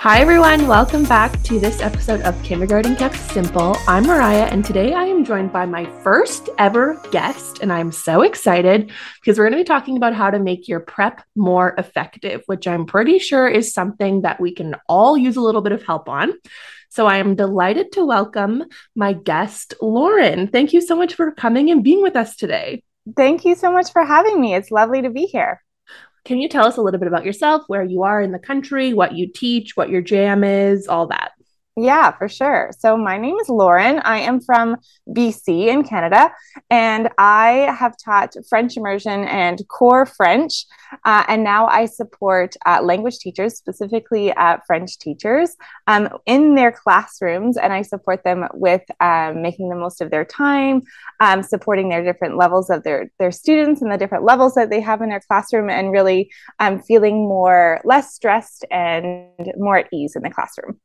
Hi, 0.00 0.20
everyone. 0.20 0.66
Welcome 0.66 1.04
back 1.04 1.42
to 1.42 1.60
this 1.60 1.82
episode 1.82 2.22
of 2.22 2.42
Kindergarten 2.42 2.96
Kept 2.96 3.16
Simple. 3.16 3.76
I'm 3.86 4.04
Mariah, 4.04 4.46
and 4.46 4.64
today 4.64 4.94
I 4.94 5.04
am 5.04 5.26
joined 5.26 5.52
by 5.52 5.66
my 5.66 5.84
first 6.02 6.48
ever 6.56 6.98
guest, 7.10 7.58
and 7.60 7.70
I'm 7.70 7.92
so 7.92 8.22
excited 8.22 8.92
because 9.20 9.36
we're 9.36 9.44
going 9.44 9.58
to 9.58 9.62
be 9.62 9.68
talking 9.68 9.98
about 9.98 10.14
how 10.14 10.30
to 10.30 10.38
make 10.38 10.68
your 10.68 10.80
prep 10.80 11.22
more 11.36 11.74
effective, 11.76 12.40
which 12.46 12.66
I'm 12.66 12.86
pretty 12.86 13.18
sure 13.18 13.46
is 13.46 13.74
something 13.74 14.22
that 14.22 14.40
we 14.40 14.54
can 14.54 14.74
all 14.88 15.18
use 15.18 15.36
a 15.36 15.42
little 15.42 15.60
bit 15.60 15.72
of 15.72 15.82
help 15.82 16.08
on. 16.08 16.32
So 16.88 17.06
I 17.06 17.18
am 17.18 17.36
delighted 17.36 17.92
to 17.92 18.06
welcome 18.06 18.64
my 18.96 19.12
guest, 19.12 19.74
Lauren. 19.82 20.48
Thank 20.48 20.72
you 20.72 20.80
so 20.80 20.96
much 20.96 21.12
for 21.12 21.30
coming 21.30 21.70
and 21.70 21.84
being 21.84 22.00
with 22.00 22.16
us 22.16 22.36
today. 22.36 22.82
Thank 23.18 23.44
you 23.44 23.54
so 23.54 23.70
much 23.70 23.92
for 23.92 24.02
having 24.02 24.40
me. 24.40 24.54
It's 24.54 24.70
lovely 24.70 25.02
to 25.02 25.10
be 25.10 25.26
here. 25.26 25.60
Can 26.24 26.38
you 26.38 26.48
tell 26.48 26.66
us 26.66 26.76
a 26.76 26.82
little 26.82 27.00
bit 27.00 27.08
about 27.08 27.24
yourself, 27.24 27.62
where 27.66 27.82
you 27.82 28.02
are 28.02 28.20
in 28.20 28.32
the 28.32 28.38
country, 28.38 28.92
what 28.92 29.14
you 29.14 29.26
teach, 29.32 29.76
what 29.76 29.88
your 29.88 30.02
jam 30.02 30.44
is, 30.44 30.86
all 30.86 31.06
that? 31.08 31.32
Yeah, 31.82 32.10
for 32.10 32.28
sure. 32.28 32.72
So, 32.78 32.98
my 32.98 33.16
name 33.16 33.36
is 33.36 33.48
Lauren. 33.48 34.00
I 34.00 34.18
am 34.18 34.42
from 34.42 34.76
BC 35.08 35.68
in 35.68 35.82
Canada, 35.82 36.30
and 36.68 37.08
I 37.16 37.74
have 37.74 37.96
taught 37.96 38.34
French 38.50 38.76
immersion 38.76 39.24
and 39.24 39.66
core 39.68 40.04
French. 40.04 40.66
Uh, 41.06 41.24
and 41.26 41.42
now 41.42 41.68
I 41.68 41.86
support 41.86 42.54
uh, 42.66 42.82
language 42.82 43.18
teachers, 43.20 43.56
specifically 43.56 44.30
uh, 44.30 44.58
French 44.66 44.98
teachers, 44.98 45.56
um, 45.86 46.10
in 46.26 46.54
their 46.54 46.70
classrooms. 46.70 47.56
And 47.56 47.72
I 47.72 47.80
support 47.80 48.24
them 48.24 48.46
with 48.52 48.82
um, 49.00 49.40
making 49.40 49.70
the 49.70 49.76
most 49.76 50.02
of 50.02 50.10
their 50.10 50.26
time, 50.26 50.82
um, 51.20 51.42
supporting 51.42 51.88
their 51.88 52.04
different 52.04 52.36
levels 52.36 52.68
of 52.68 52.82
their, 52.82 53.10
their 53.18 53.32
students 53.32 53.80
and 53.80 53.90
the 53.90 53.96
different 53.96 54.24
levels 54.24 54.52
that 54.54 54.68
they 54.68 54.82
have 54.82 55.00
in 55.00 55.08
their 55.08 55.22
classroom, 55.26 55.70
and 55.70 55.92
really 55.92 56.30
um, 56.58 56.82
feeling 56.82 57.26
more 57.26 57.80
less 57.84 58.14
stressed 58.14 58.66
and 58.70 59.30
more 59.56 59.78
at 59.78 59.88
ease 59.94 60.14
in 60.14 60.22
the 60.22 60.30
classroom. 60.30 60.78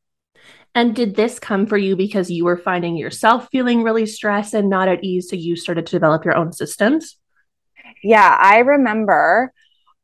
And 0.75 0.93
did 0.93 1.15
this 1.15 1.39
come 1.39 1.65
for 1.65 1.77
you 1.77 1.95
because 1.95 2.29
you 2.29 2.43
were 2.43 2.57
finding 2.57 2.97
yourself 2.97 3.47
feeling 3.49 3.81
really 3.81 4.05
stressed 4.05 4.53
and 4.53 4.69
not 4.69 4.89
at 4.89 5.03
ease? 5.05 5.29
So 5.29 5.37
you 5.37 5.55
started 5.55 5.85
to 5.85 5.91
develop 5.95 6.25
your 6.25 6.35
own 6.35 6.51
systems? 6.51 7.17
Yeah, 8.03 8.37
I 8.39 8.59
remember 8.59 9.53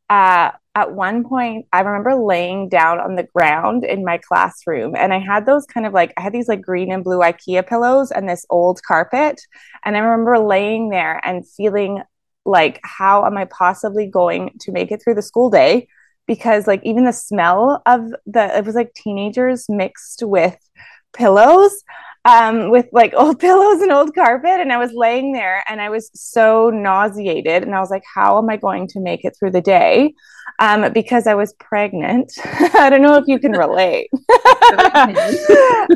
uh, 0.09 0.51
at 0.73 0.93
one 0.93 1.25
point, 1.25 1.65
I 1.73 1.81
remember 1.81 2.15
laying 2.15 2.69
down 2.69 3.01
on 3.01 3.15
the 3.15 3.27
ground 3.35 3.83
in 3.83 4.05
my 4.05 4.17
classroom 4.17 4.95
and 4.95 5.13
I 5.13 5.19
had 5.19 5.45
those 5.45 5.65
kind 5.65 5.85
of 5.85 5.91
like, 5.91 6.13
I 6.15 6.21
had 6.21 6.31
these 6.31 6.47
like 6.47 6.61
green 6.61 6.91
and 6.91 7.03
blue 7.03 7.19
IKEA 7.19 7.67
pillows 7.67 8.09
and 8.09 8.29
this 8.29 8.45
old 8.49 8.81
carpet. 8.81 9.41
And 9.83 9.97
I 9.97 9.99
remember 9.99 10.39
laying 10.39 10.89
there 10.89 11.19
and 11.25 11.47
feeling 11.47 12.01
like, 12.45 12.79
how 12.83 13.25
am 13.25 13.37
I 13.37 13.45
possibly 13.45 14.07
going 14.07 14.51
to 14.61 14.71
make 14.71 14.91
it 14.91 15.03
through 15.03 15.15
the 15.15 15.21
school 15.21 15.49
day? 15.49 15.89
Because 16.27 16.67
like 16.67 16.81
even 16.83 17.05
the 17.05 17.13
smell 17.13 17.81
of 17.85 18.01
the 18.25 18.57
it 18.57 18.65
was 18.65 18.75
like 18.75 18.93
teenagers 18.93 19.65
mixed 19.69 20.23
with 20.23 20.57
pillows 21.13 21.83
um, 22.25 22.69
with 22.69 22.87
like 22.91 23.13
old 23.15 23.39
pillows 23.45 23.81
and 23.81 23.91
old 23.91 24.13
carpet. 24.13 24.59
And 24.59 24.71
I 24.71 24.77
was 24.77 24.91
laying 24.93 25.33
there 25.33 25.63
and 25.67 25.81
I 25.81 25.89
was 25.89 26.11
so 26.13 26.69
nauseated. 26.69 27.63
And 27.63 27.73
I 27.75 27.79
was 27.79 27.89
like, 27.89 28.03
how 28.13 28.37
am 28.37 28.49
I 28.49 28.57
going 28.57 28.87
to 28.89 28.99
make 28.99 29.25
it 29.25 29.35
through 29.37 29.51
the 29.51 29.61
day? 29.61 30.13
Um, 30.59 30.91
because 30.93 31.27
I 31.27 31.33
was 31.33 31.53
pregnant. 31.53 32.31
I 32.45 32.89
don't 32.89 33.01
know 33.01 33.15
if 33.15 33.25
you 33.27 33.39
can 33.39 33.53
relate. 33.53 34.09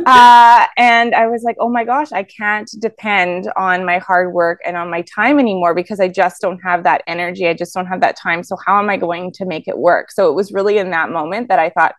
uh, 0.06 0.66
and 0.78 1.14
I 1.14 1.28
was 1.28 1.44
like, 1.44 1.58
oh 1.60 1.70
my 1.70 1.84
gosh, 1.84 2.12
I 2.12 2.24
can't 2.24 2.70
depend 2.80 3.52
on 3.56 3.86
my 3.86 4.00
hard 4.00 4.34
work 4.34 4.62
and 4.66 4.76
on 4.76 4.90
my 4.90 5.04
time 5.04 5.40
anymore 5.40 5.76
because 5.76 6.00
I 6.00 6.08
just 6.08 6.42
don't 6.42 6.60
have 6.60 6.84
that 6.84 7.04
energy. 7.06 7.48
I 7.48 7.54
just 7.54 7.74
don't 7.74 7.86
have 7.86 8.02
that 8.02 8.18
time. 8.18 8.44
So, 8.44 8.58
how 8.66 8.80
am 8.80 8.90
I 8.90 8.98
going 8.98 9.32
to 9.34 9.46
make 9.46 9.68
it 9.68 9.78
work? 9.78 10.12
So, 10.12 10.30
it 10.30 10.34
was 10.36 10.52
really 10.52 10.78
in 10.78 10.90
that 10.92 11.12
moment 11.12 11.50
that 11.50 11.60
I 11.60 11.70
thought, 11.70 11.96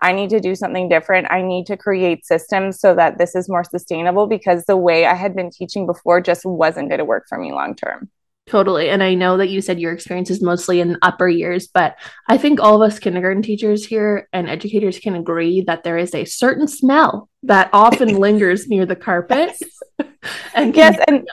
I 0.00 0.12
need 0.12 0.30
to 0.30 0.40
do 0.40 0.54
something 0.54 0.88
different. 0.88 1.30
I 1.30 1.42
need 1.42 1.66
to 1.66 1.76
create 1.76 2.26
systems 2.26 2.80
so 2.80 2.94
that 2.94 3.18
this 3.18 3.34
is 3.34 3.48
more 3.48 3.64
sustainable 3.64 4.26
because 4.26 4.64
the 4.64 4.76
way 4.76 5.06
I 5.06 5.14
had 5.14 5.34
been 5.34 5.50
teaching 5.50 5.86
before 5.86 6.20
just 6.20 6.44
wasn't 6.44 6.88
going 6.88 6.98
to 6.98 7.04
work 7.04 7.24
for 7.28 7.38
me 7.38 7.52
long 7.52 7.74
term. 7.74 8.10
Totally. 8.46 8.90
And 8.90 9.02
I 9.02 9.14
know 9.14 9.38
that 9.38 9.48
you 9.48 9.60
said 9.60 9.80
your 9.80 9.92
experience 9.92 10.30
is 10.30 10.40
mostly 10.40 10.80
in 10.80 10.98
upper 11.02 11.28
years, 11.28 11.66
but 11.66 11.96
I 12.28 12.38
think 12.38 12.60
all 12.60 12.80
of 12.80 12.86
us 12.86 13.00
kindergarten 13.00 13.42
teachers 13.42 13.84
here 13.84 14.28
and 14.32 14.48
educators 14.48 15.00
can 15.00 15.16
agree 15.16 15.62
that 15.62 15.82
there 15.82 15.98
is 15.98 16.14
a 16.14 16.24
certain 16.24 16.68
smell 16.68 17.28
that 17.42 17.70
often 17.72 18.08
lingers 18.20 18.68
near 18.68 18.86
the 18.86 18.94
carpet. 18.94 19.60
and 20.54 20.76
yes, 20.76 20.96
and 21.08 21.26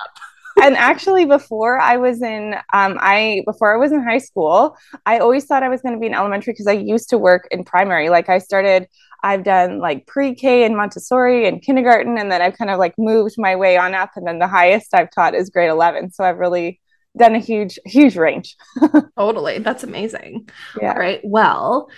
and 0.62 0.75
actually 0.75 1.25
before 1.25 1.80
i 1.80 1.97
was 1.97 2.22
in 2.22 2.53
um, 2.74 2.97
i 3.02 3.41
before 3.46 3.74
i 3.74 3.78
was 3.78 3.91
in 3.91 4.03
high 4.03 4.18
school 4.18 4.75
i 5.06 5.18
always 5.18 5.46
thought 5.46 5.64
i 5.64 5.69
was 5.69 5.81
going 5.81 5.94
to 5.94 6.00
be 6.00 6.08
in 6.08 6.14
elementary 6.14 6.53
because 6.53 6.68
i 6.68 6.74
used 6.74 7.09
to 7.09 7.18
work 7.18 7.47
in 7.52 7.64
primary. 7.64 8.09
Like 8.09 8.30
i 8.30 8.38
started 8.38 8.88
i've 9.24 9.44
done 9.44 9.80
like 9.80 10.06
pre-k 10.06 10.63
and 10.66 10.75
montessori 10.75 11.47
and 11.47 11.62
kindergarten 11.62 12.18
and 12.18 12.31
then 12.31 12.42
i've 12.42 12.58
kind 12.58 12.69
of 12.69 12.80
like 12.80 12.94
moved 12.97 13.36
my 13.38 13.56
way 13.56 13.78
on 13.78 13.94
up 13.94 14.12
and 14.16 14.28
then 14.28 14.40
the 14.40 14.47
highest 14.47 14.94
i've 14.94 15.12
taught 15.12 15.34
is 15.36 15.50
grade 15.50 15.69
11 15.69 16.12
so 16.12 16.24
i've 16.24 16.38
really 16.38 16.80
done 17.18 17.36
a 17.36 17.40
huge 17.40 17.80
huge 17.86 18.16
range. 18.16 18.56
Totally. 19.18 19.59
That's 19.59 19.84
amazing. 19.84 20.50
Yeah. 20.81 20.94
all 20.94 21.00
right. 21.00 21.22
Well 21.24 21.90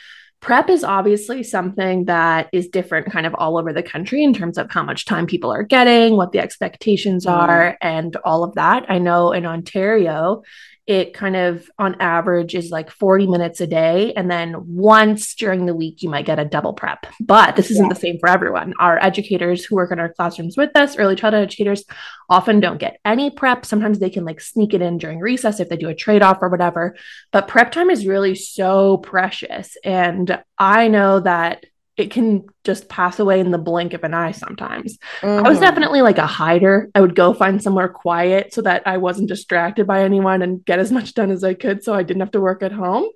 prep 0.45 0.69
is 0.69 0.83
obviously 0.83 1.41
something 1.41 2.05
that 2.05 2.47
is 2.53 2.67
different 2.67 3.11
kind 3.11 3.25
of 3.25 3.33
all 3.33 3.57
over 3.57 3.73
the 3.73 3.81
country 3.81 4.23
in 4.23 4.31
terms 4.31 4.59
of 4.59 4.69
how 4.69 4.83
much 4.83 5.05
time 5.05 5.25
people 5.25 5.51
are 5.51 5.63
getting, 5.63 6.15
what 6.15 6.33
the 6.33 6.37
expectations 6.37 7.25
mm. 7.25 7.31
are, 7.31 7.75
and 7.81 8.15
all 8.17 8.43
of 8.43 8.53
that. 8.53 8.85
I 8.87 8.99
know 8.99 9.31
in 9.31 9.47
Ontario, 9.47 10.43
it 10.87 11.15
kind 11.15 11.35
of 11.35 11.67
on 11.79 11.99
average 11.99 12.53
is 12.53 12.69
like 12.69 12.91
40 12.91 13.25
minutes 13.25 13.59
a 13.59 13.65
day. 13.65 14.13
And 14.13 14.29
then 14.29 14.55
once 14.67 15.33
during 15.33 15.65
the 15.65 15.73
week, 15.73 16.03
you 16.03 16.09
might 16.09 16.27
get 16.27 16.37
a 16.37 16.45
double 16.45 16.73
prep. 16.73 17.07
But 17.19 17.55
this 17.55 17.71
isn't 17.71 17.85
yeah. 17.85 17.93
the 17.93 17.99
same 17.99 18.19
for 18.19 18.29
everyone. 18.29 18.73
Our 18.79 19.03
educators 19.03 19.65
who 19.65 19.75
work 19.75 19.91
in 19.91 19.99
our 19.99 20.13
classrooms 20.13 20.57
with 20.57 20.69
us, 20.75 20.97
early 20.97 21.15
childhood 21.15 21.43
educators, 21.43 21.85
often 22.29 22.59
don't 22.59 22.77
get 22.77 22.99
any 23.03 23.31
prep. 23.31 23.65
Sometimes 23.65 23.97
they 23.97 24.11
can 24.11 24.25
like 24.25 24.39
sneak 24.39 24.75
it 24.75 24.81
in 24.81 24.99
during 24.99 25.19
recess 25.19 25.59
if 25.59 25.69
they 25.69 25.77
do 25.77 25.89
a 25.89 25.95
trade 25.95 26.21
off 26.21 26.37
or 26.41 26.49
whatever. 26.49 26.95
But 27.31 27.47
prep 27.47 27.71
time 27.71 27.89
is 27.89 28.05
really 28.05 28.35
so 28.35 28.97
precious. 28.97 29.77
And 29.83 30.39
I 30.59 30.87
know 30.87 31.19
that 31.21 31.65
it 31.97 32.11
can 32.11 32.45
just 32.63 32.89
pass 32.89 33.19
away 33.19 33.39
in 33.39 33.51
the 33.51 33.57
blink 33.57 33.93
of 33.93 34.03
an 34.03 34.13
eye 34.13 34.31
sometimes. 34.31 34.97
Mm-hmm. 35.21 35.45
I 35.45 35.49
was 35.49 35.57
mm-hmm. 35.57 35.65
definitely 35.65 36.01
like 36.01 36.17
a 36.17 36.27
hider. 36.27 36.89
I 36.93 37.01
would 37.01 37.15
go 37.15 37.33
find 37.33 37.61
somewhere 37.61 37.87
quiet 37.87 38.53
so 38.53 38.61
that 38.63 38.83
I 38.85 38.97
wasn't 38.97 39.29
distracted 39.29 39.87
by 39.87 40.03
anyone 40.03 40.41
and 40.41 40.63
get 40.65 40.79
as 40.79 40.91
much 40.91 41.13
done 41.13 41.31
as 41.31 41.43
I 41.43 41.53
could 41.53 41.83
so 41.83 41.93
I 41.93 42.03
didn't 42.03 42.21
have 42.21 42.31
to 42.31 42.41
work 42.41 42.63
at 42.63 42.73
home. 42.73 43.07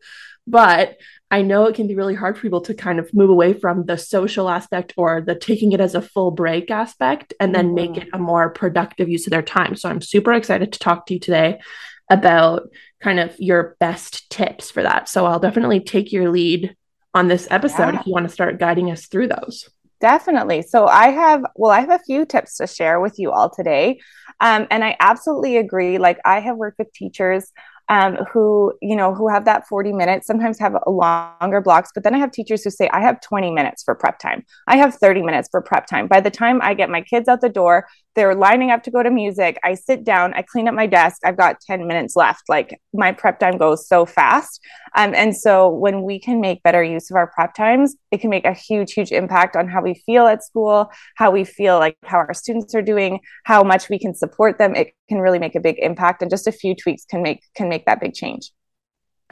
But 0.48 0.98
I 1.30 1.42
know 1.44 1.66
it 1.66 1.76
can 1.76 1.88
be 1.88 1.96
really 1.96 2.16
hard 2.16 2.38
for 2.38 2.42
people 2.42 2.62
to 2.62 2.74
kind 2.74 3.00
of 3.00 3.14
move 3.14 3.30
away 3.30 3.54
from 3.54 3.86
the 3.86 3.98
social 3.98 4.50
aspect 4.50 4.94
or 4.98 5.22
the 5.22 5.36
taking 5.36 5.74
it 5.74 5.82
as 5.82 5.94
a 5.94 6.02
full 6.02 6.32
break 6.32 6.72
aspect 6.72 7.34
and 7.40 7.54
then 7.54 7.68
mm-hmm. 7.68 7.76
make 7.76 7.98
it 7.98 8.08
a 8.14 8.18
more 8.18 8.50
productive 8.50 9.10
use 9.10 9.28
of 9.28 9.32
their 9.32 9.44
time. 9.44 9.76
So 9.76 9.90
I'm 9.90 10.02
super 10.02 10.34
excited 10.34 10.74
to 10.74 10.80
talk 10.80 11.06
to 11.08 11.14
you 11.14 11.20
today 11.20 11.60
about 12.10 12.70
kind 13.02 13.20
of 13.20 13.36
your 13.40 13.78
best 13.80 14.30
tips 14.30 14.72
for 14.72 14.82
that. 14.84 15.08
So 15.08 15.26
I'll 15.26 15.40
definitely 15.40 15.82
take 15.82 16.12
your 16.12 16.30
lead 16.32 16.76
on 17.20 17.28
this 17.28 17.48
episode 17.52 17.94
yeah. 17.94 18.00
if 18.00 18.08
you 18.08 18.14
want 18.14 18.26
to 18.26 18.34
start 18.34 18.60
guiding 18.60 18.90
us 18.90 19.08
through 19.08 19.28
those. 19.28 19.70
Definitely. 20.00 20.62
So 20.62 20.88
I 20.88 21.10
have, 21.10 21.44
well, 21.56 21.72
I 21.72 21.82
have 21.82 21.90
a 21.90 22.00
few 22.00 22.26
tips 22.26 22.58
to 22.58 22.68
share 22.68 23.02
with 23.02 23.20
you 23.20 23.32
all 23.32 23.50
today. 23.50 24.00
Um, 24.40 24.68
and 24.72 24.86
I 24.86 24.96
absolutely 25.02 25.58
agree. 25.58 25.98
Like 25.98 26.20
I 26.24 26.40
have 26.40 26.56
worked 26.56 26.80
with 26.80 26.94
teachers 26.94 27.52
um, 27.90 28.18
who 28.32 28.74
you 28.82 28.96
know 28.96 29.14
who 29.14 29.28
have 29.28 29.46
that 29.46 29.68
40 29.68 29.94
minutes 29.94 30.28
sometimes 30.28 30.60
have 30.60 30.76
longer 30.88 31.60
blocks 31.60 31.90
but 31.94 32.04
then 32.04 32.14
i 32.14 32.20
have 32.20 32.32
teachers 32.32 32.64
who 32.64 32.70
say 32.70 32.88
i 32.94 33.02
have 33.02 33.20
20 33.22 33.52
minutes 33.52 33.84
for 33.84 33.96
prep 33.96 34.20
time. 34.20 34.46
I 34.68 34.78
have 34.78 34.96
30 34.96 35.24
minutes 35.24 35.50
for 35.52 35.62
prep 35.62 35.88
time. 35.88 36.08
By 36.08 36.22
the 36.22 36.30
time 36.30 36.62
i 36.62 36.74
get 36.74 36.90
my 36.90 37.02
kids 37.02 37.28
out 37.28 37.42
the 37.42 37.50
door 37.50 37.88
they're 38.16 38.36
lining 38.36 38.70
up 38.70 38.84
to 38.84 38.92
go 38.92 39.02
to 39.02 39.10
music. 39.10 39.58
I 39.64 39.76
sit 39.76 40.04
down 40.04 40.34
i 40.34 40.42
clean 40.42 40.68
up 40.68 40.74
my 40.74 40.88
desk. 40.88 41.20
I've 41.24 41.38
got 41.38 41.62
10 41.62 41.88
minutes 41.88 42.16
left. 42.16 42.44
Like 42.48 42.80
my 42.94 43.12
prep 43.12 43.40
time 43.40 43.58
goes 43.58 43.88
so 43.88 44.06
fast. 44.06 44.62
Um, 44.96 45.14
and 45.16 45.36
so 45.36 45.70
when 45.70 46.04
we 46.04 46.20
can 46.20 46.42
make 46.42 46.64
better 46.64 46.84
use 46.84 47.10
of 47.10 47.16
our 47.16 47.28
prep 47.28 47.54
times 47.54 47.96
it 48.12 48.22
can 48.22 48.30
make 48.30 48.46
a 48.46 48.54
huge 48.54 48.94
huge 48.94 49.12
impact 49.12 49.56
on 49.56 49.68
how 49.68 49.82
we 49.82 49.94
feel 50.06 50.28
at 50.28 50.44
school 50.44 50.92
how 51.16 51.32
we 51.32 51.44
feel 51.44 51.78
like 51.80 51.96
how 52.04 52.18
our 52.18 52.34
students 52.34 52.74
are 52.76 52.82
doing 52.82 53.20
how 53.46 53.64
much 53.64 53.90
we 53.90 53.98
can 53.98 54.14
support 54.14 54.58
them. 54.60 54.76
It 54.76 54.94
can 55.08 55.20
really 55.20 55.40
make 55.40 55.56
a 55.56 55.60
big 55.60 55.78
impact 55.80 56.22
and 56.22 56.30
just 56.30 56.48
a 56.48 56.52
few 56.52 56.76
tweaks 56.76 57.06
can 57.06 57.22
make 57.22 57.42
can 57.56 57.68
make 57.68 57.79
that 57.86 58.00
big 58.00 58.14
change 58.14 58.52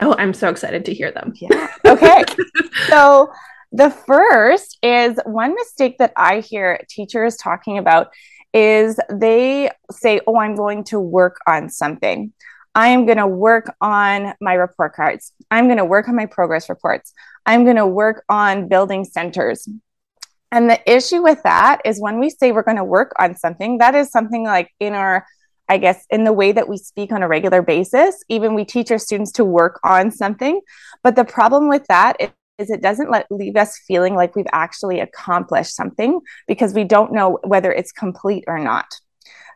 oh 0.00 0.14
i'm 0.18 0.34
so 0.34 0.48
excited 0.48 0.84
to 0.84 0.94
hear 0.94 1.10
them 1.10 1.32
yeah 1.36 1.68
okay 1.84 2.24
so 2.88 3.32
the 3.72 3.90
first 3.90 4.78
is 4.82 5.18
one 5.24 5.54
mistake 5.54 5.98
that 5.98 6.12
i 6.16 6.40
hear 6.40 6.80
teachers 6.88 7.36
talking 7.36 7.78
about 7.78 8.08
is 8.54 8.98
they 9.12 9.70
say 9.90 10.20
oh 10.26 10.38
i'm 10.38 10.54
going 10.54 10.84
to 10.84 10.98
work 10.98 11.38
on 11.46 11.68
something 11.68 12.32
I 12.78 12.88
am 12.90 13.06
going 13.06 13.18
to 13.18 13.26
work 13.26 13.74
on 13.80 14.34
my 14.40 14.54
report 14.54 14.94
cards. 14.94 15.32
I'm 15.50 15.66
going 15.66 15.78
to 15.78 15.84
work 15.84 16.08
on 16.08 16.14
my 16.14 16.26
progress 16.26 16.68
reports. 16.68 17.12
I'm 17.44 17.64
going 17.64 17.74
to 17.74 17.86
work 17.88 18.24
on 18.28 18.68
building 18.68 19.04
centers. 19.04 19.68
And 20.52 20.70
the 20.70 20.80
issue 20.90 21.20
with 21.20 21.42
that 21.42 21.80
is 21.84 22.00
when 22.00 22.20
we 22.20 22.30
say 22.30 22.52
we're 22.52 22.62
going 22.62 22.76
to 22.76 22.84
work 22.84 23.12
on 23.18 23.36
something, 23.36 23.78
that 23.78 23.96
is 23.96 24.12
something 24.12 24.44
like 24.44 24.70
in 24.78 24.94
our 24.94 25.26
I 25.68 25.78
guess, 25.78 26.04
in 26.10 26.24
the 26.24 26.32
way 26.32 26.52
that 26.52 26.68
we 26.68 26.78
speak 26.78 27.12
on 27.12 27.22
a 27.22 27.28
regular 27.28 27.62
basis. 27.62 28.22
Even 28.28 28.54
we 28.54 28.64
teach 28.64 28.90
our 28.90 28.98
students 28.98 29.32
to 29.32 29.44
work 29.44 29.80
on 29.84 30.10
something. 30.10 30.60
But 31.02 31.16
the 31.16 31.24
problem 31.24 31.68
with 31.68 31.86
that 31.88 32.16
is 32.58 32.70
it 32.70 32.82
doesn't 32.82 33.10
let 33.10 33.26
leave 33.30 33.56
us 33.56 33.78
feeling 33.86 34.14
like 34.14 34.34
we've 34.34 34.46
actually 34.52 35.00
accomplished 35.00 35.76
something 35.76 36.20
because 36.46 36.74
we 36.74 36.84
don't 36.84 37.12
know 37.12 37.38
whether 37.44 37.70
it's 37.70 37.92
complete 37.92 38.44
or 38.46 38.58
not. 38.58 38.86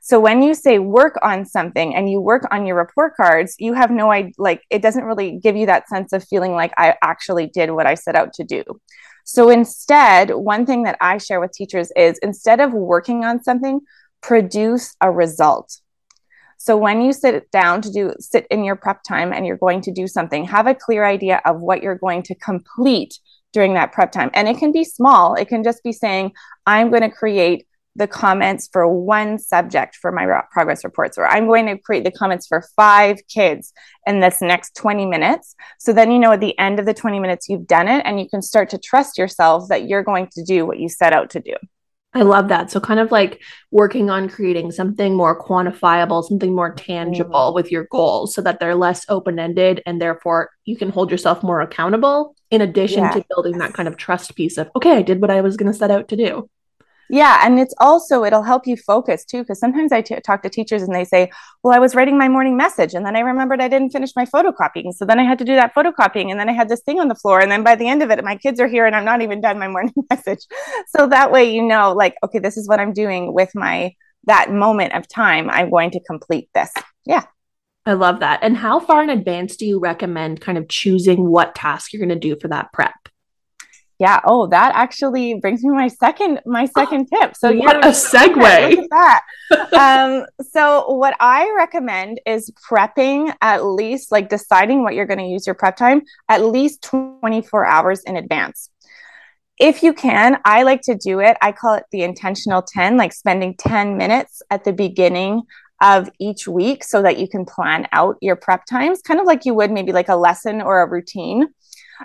So 0.05 0.19
when 0.19 0.43
you 0.43 0.55
say 0.55 0.81
work 0.81 1.17
on 1.23 1.47
something 1.47 1.95
and 1.95 2.11
you 2.11 2.21
work 2.21 2.43
on 2.51 2.67
your 2.67 2.77
report 2.77 3.15
cards, 3.17 3.55
you 3.61 3.73
have 3.75 3.91
no 3.91 4.11
idea, 4.11 4.33
like 4.37 4.63
it 4.69 4.83
doesn't 4.83 5.05
really 5.05 5.39
give 5.39 5.57
you 5.57 5.67
that 5.67 5.89
sense 5.89 6.13
of 6.13 6.27
feeling 6.27 6.55
like 6.55 6.73
I 6.77 6.97
actually 7.03 7.47
did 7.47 7.71
what 7.71 7.87
I 7.87 7.95
set 7.95 8.17
out 8.17 8.33
to 8.35 8.45
do. 8.45 8.65
So 9.25 9.49
instead, 9.49 10.31
one 10.31 10.67
thing 10.67 10.83
that 10.83 10.99
I 11.01 11.19
share 11.19 11.41
with 11.41 11.53
teachers 11.53 11.93
is 11.97 12.19
instead 12.19 12.59
of 12.59 12.73
working 12.73 13.25
on 13.25 13.45
something, 13.45 13.81
produce 14.21 14.97
a 15.01 15.11
result. 15.11 15.79
So 16.63 16.77
when 16.77 17.03
you 17.03 17.13
sit 17.13 17.51
down 17.51 17.83
to 17.83 17.91
do 17.91 18.15
sit 18.21 18.47
in 18.49 18.63
your 18.63 18.77
prep 18.77 19.03
time 19.03 19.33
and 19.33 19.45
you're 19.45 19.57
going 19.57 19.81
to 19.81 19.91
do 19.91 20.07
something, 20.07 20.45
have 20.45 20.69
a 20.69 20.77
clear 20.77 21.05
idea 21.05 21.43
of 21.45 21.61
what 21.61 21.83
you're 21.83 21.99
going 21.99 22.23
to 22.23 22.37
complete 22.37 23.19
during 23.53 23.75
that 23.75 23.91
prep 23.91 24.13
time. 24.13 24.31
And 24.33 24.47
it 24.47 24.59
can 24.59 24.71
be 24.71 24.85
small. 24.85 25.35
It 25.35 25.49
can 25.49 25.65
just 25.65 25.83
be 25.83 25.91
saying, 25.91 26.31
I'm 26.65 26.91
going 26.91 27.03
to 27.03 27.11
create 27.11 27.67
the 27.97 28.07
comments 28.07 28.69
for 28.73 28.87
one 28.87 29.41
subject 29.41 29.97
for 29.97 30.13
my 30.13 30.25
progress 30.53 30.85
reports, 30.85 31.19
or 31.19 31.27
I'm 31.27 31.49
going 31.49 31.67
to 31.67 31.77
create 31.77 32.05
the 32.05 32.13
comments 32.13 32.47
for 32.47 32.63
five 32.77 33.19
kids 33.27 33.73
in 34.07 34.21
this 34.21 34.41
next 34.41 34.77
20 34.77 35.05
minutes. 35.05 35.57
So 35.81 35.93
then 35.93 36.13
you 36.13 36.21
know 36.21 36.31
at 36.31 36.41
the 36.41 36.57
end 36.61 36.79
of 36.79 36.87
the 36.87 36.95
20 36.95 37.19
minutes 37.19 37.49
you've 37.49 37.67
done 37.67 37.89
it 37.89 38.03
and 38.07 38.21
you 38.21 38.29
can 38.29 38.41
start 38.41 38.71
to 38.71 38.79
trust 38.79 39.19
yourself 39.19 39.69
that 39.69 39.89
you're 39.89 40.05
going 40.05 40.29
to 40.35 40.45
do 40.45 40.65
what 40.65 40.79
you 40.79 40.89
set 40.89 41.13
out 41.13 41.31
to 41.31 41.41
do. 41.41 41.55
I 42.15 42.23
love 42.23 42.49
that. 42.49 42.71
So, 42.71 42.79
kind 42.79 43.01
of 43.01 43.11
like 43.11 43.41
working 43.71 44.11
on 44.11 44.29
creating 44.29 44.71
something 44.73 45.17
more 45.17 45.41
quantifiable, 45.41 46.23
something 46.23 46.55
more 46.55 46.75
tangible 46.75 47.49
mm-hmm. 47.49 47.55
with 47.55 47.73
your 47.73 47.87
goals 47.91 48.35
so 48.35 48.43
that 48.43 48.61
they're 48.61 48.75
less 48.75 49.07
open 49.09 49.39
ended 49.39 49.83
and 49.87 50.01
therefore 50.01 50.51
you 50.65 50.77
can 50.77 50.91
hold 50.91 51.11
yourself 51.11 51.43
more 51.43 51.63
accountable 51.63 52.35
in 52.51 52.61
addition 52.61 53.11
to 53.13 53.25
building 53.31 53.59
that 53.59 53.73
kind 53.73 53.89
of 53.89 53.97
trust 53.97 54.37
piece 54.37 54.59
of, 54.59 54.71
okay, 54.77 54.93
I 54.93 55.03
did 55.03 55.23
what 55.23 55.31
I 55.31 55.41
was 55.41 55.57
going 55.57 55.73
to 55.73 55.79
set 55.79 55.91
out 55.91 56.09
to 56.09 56.17
do. 56.17 56.51
Yeah, 57.13 57.43
and 57.45 57.61
it's 57.61 57.75
also 57.79 58.25
it'll 58.25 58.43
help 58.43 58.67
you 58.67 58.75
focus 58.75 59.27
too 59.27 59.43
because 59.43 59.61
sometimes 59.61 59.93
I 59.93 60.01
t- 60.01 60.19
talk 60.25 60.43
to 60.45 60.49
teachers 60.49 60.81
and 60.81 60.95
they 60.95 61.05
say, 61.05 61.31
"Well, 61.63 61.75
I 61.75 61.79
was 61.79 61.95
writing 61.95 62.17
my 62.17 62.27
morning 62.27 62.57
message 62.57 62.95
and 62.95 63.05
then 63.05 63.17
I 63.17 63.21
remembered 63.21 63.61
I 63.61 63.69
didn't 63.69 63.91
finish 63.91 64.13
my 64.17 64.25
photocopying, 64.25 64.95
so 64.95 65.05
then 65.05 65.21
I 65.21 65.25
had 65.25 65.39
to 65.41 65.45
do 65.45 65.55
that 65.55 65.75
photocopying 65.75 66.31
and 66.31 66.41
then 66.41 66.49
I 66.49 66.53
had 66.53 66.71
this 66.71 66.81
thing 66.81 67.01
on 67.01 67.09
the 67.09 67.15
floor 67.15 67.41
and 67.41 67.53
then 67.53 67.63
by 67.63 67.75
the 67.77 67.87
end 67.87 68.03
of 68.03 68.11
it 68.11 68.25
my 68.25 68.37
kids 68.37 68.59
are 68.61 68.67
here 68.67 68.87
and 68.87 68.97
I'm 68.97 69.05
not 69.05 69.21
even 69.21 69.43
done 69.43 69.59
my 69.59 69.69
morning 69.69 69.93
message." 70.11 70.47
So 70.89 71.07
that 71.09 71.31
way 71.31 71.55
you 71.55 71.63
know 71.63 71.93
like, 71.93 72.15
okay, 72.25 72.39
this 72.39 72.57
is 72.57 72.67
what 72.67 72.81
I'm 72.81 72.95
doing 72.95 73.35
with 73.35 73.51
my 73.55 73.95
that 74.25 74.51
moment 74.51 74.95
of 74.95 75.07
time. 75.07 75.51
I'm 75.51 75.69
going 75.69 75.91
to 75.91 76.01
complete 76.01 76.49
this. 76.55 76.73
Yeah. 77.05 77.27
I 77.85 77.93
love 77.93 78.21
that. 78.21 78.39
And 78.43 78.57
how 78.57 78.81
far 78.81 79.03
in 79.03 79.11
advance 79.11 79.57
do 79.57 79.67
you 79.67 79.81
recommend 79.81 80.41
kind 80.41 80.57
of 80.57 80.67
choosing 80.69 81.29
what 81.29 81.55
task 81.55 81.93
you're 81.93 82.01
going 82.01 82.19
to 82.21 82.29
do 82.29 82.39
for 82.41 82.49
that 82.49 82.73
prep? 82.73 82.95
Yeah. 83.99 84.21
Oh, 84.25 84.47
that 84.49 84.73
actually 84.75 85.35
brings 85.35 85.63
me 85.63 85.71
my 85.71 85.89
second 85.89 86.41
my 86.45 86.67
second 86.67 87.07
tip. 87.07 87.37
So 87.37 87.53
what 87.53 87.85
a 87.85 87.91
segue. 87.91 88.71
Look 88.71 88.79
at 88.79 88.91
that. 88.91 89.23
um, 89.73 90.27
so 90.51 90.91
what 90.93 91.15
I 91.21 91.53
recommend 91.57 92.21
is 92.27 92.51
prepping 92.69 93.33
at 93.41 93.65
least 93.65 94.11
like 94.11 94.29
deciding 94.29 94.83
what 94.83 94.95
you're 94.95 95.07
going 95.07 95.19
to 95.19 95.27
use 95.27 95.47
your 95.47 95.55
prep 95.55 95.77
time 95.77 96.03
at 96.29 96.45
least 96.45 96.83
24 96.83 97.65
hours 97.65 98.03
in 98.05 98.17
advance. 98.17 98.71
If 99.59 99.83
you 99.83 99.93
can, 99.93 100.41
I 100.45 100.65
like 100.65 100.81
to 100.83 100.97
do 100.97 101.21
it. 101.21 101.37
I 101.41 101.53
call 101.53 101.75
it 101.75 101.85
the 101.93 102.03
intentional 102.03 102.63
10, 102.63 102.97
like 102.97 103.13
spending 103.13 103.55
10 103.57 103.97
minutes 103.97 104.43
at 104.51 104.65
the 104.65 104.73
beginning 104.73 105.43
of 105.81 106.09
each 106.19 106.49
week 106.49 106.83
so 106.83 107.03
that 107.03 107.19
you 107.19 107.29
can 107.29 107.45
plan 107.45 107.87
out 107.93 108.17
your 108.21 108.37
prep 108.37 108.65
times, 108.67 109.03
kind 109.03 109.21
of 109.21 109.27
like 109.27 109.45
you 109.45 109.55
would 109.55 109.71
maybe 109.71 109.93
like 109.93 110.09
a 110.09 110.17
lesson 110.17 110.63
or 110.63 110.83
a 110.83 110.89
routine. 110.89 111.47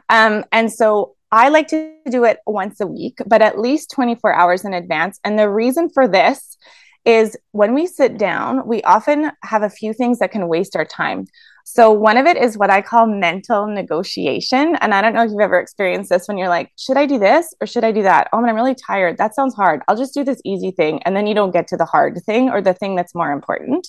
Um, 0.10 0.44
and 0.52 0.72
so 0.72 1.16
I 1.32 1.50
like 1.50 1.68
to 1.70 1.94
do 2.10 2.24
it 2.24 2.40
once 2.46 2.80
a 2.80 2.88
week, 2.88 3.20
but 3.26 3.42
at 3.42 3.60
least 3.60 3.92
24 3.92 4.34
hours 4.34 4.64
in 4.64 4.74
advance. 4.74 5.20
And 5.24 5.38
the 5.38 5.50
reason 5.50 5.90
for 5.90 6.08
this 6.08 6.58
is 7.06 7.38
when 7.52 7.74
we 7.74 7.88
sit 7.88 8.18
down, 8.18 8.68
we 8.68 8.82
often 8.84 9.32
have 9.44 9.64
a 9.64 9.70
few 9.70 9.94
things 9.94 10.20
that 10.20 10.32
can 10.32 10.48
waste 10.48 10.76
our 10.76 10.86
time. 10.86 11.26
So, 11.64 11.92
one 11.92 12.16
of 12.18 12.26
it 12.26 12.38
is 12.38 12.58
what 12.58 12.70
I 12.70 12.82
call 12.82 13.08
mental 13.08 13.68
negotiation. 13.68 14.78
And 14.78 14.94
I 14.94 15.02
don't 15.02 15.14
know 15.14 15.24
if 15.24 15.32
you've 15.32 15.40
ever 15.42 15.60
experienced 15.60 16.10
this 16.10 16.28
when 16.28 16.38
you're 16.38 16.48
like, 16.48 16.72
should 16.78 16.96
I 16.96 17.06
do 17.06 17.20
this 17.20 17.54
or 17.60 17.68
should 17.68 17.84
I 17.84 17.92
do 17.92 18.04
that? 18.04 18.30
Oh, 18.32 18.40
man, 18.40 18.50
I'm 18.50 18.56
really 18.56 18.76
tired. 18.76 19.18
That 19.18 19.36
sounds 19.36 19.54
hard. 19.54 19.82
I'll 19.88 19.98
just 19.98 20.14
do 20.14 20.24
this 20.24 20.42
easy 20.46 20.72
thing. 20.72 21.04
And 21.04 21.16
then 21.16 21.28
you 21.28 21.36
don't 21.36 21.52
get 21.52 21.68
to 21.68 21.78
the 21.78 21.86
hard 21.86 22.22
thing 22.26 22.50
or 22.50 22.62
the 22.62 22.74
thing 22.74 22.96
that's 22.96 23.16
more 23.16 23.32
important. 23.32 23.88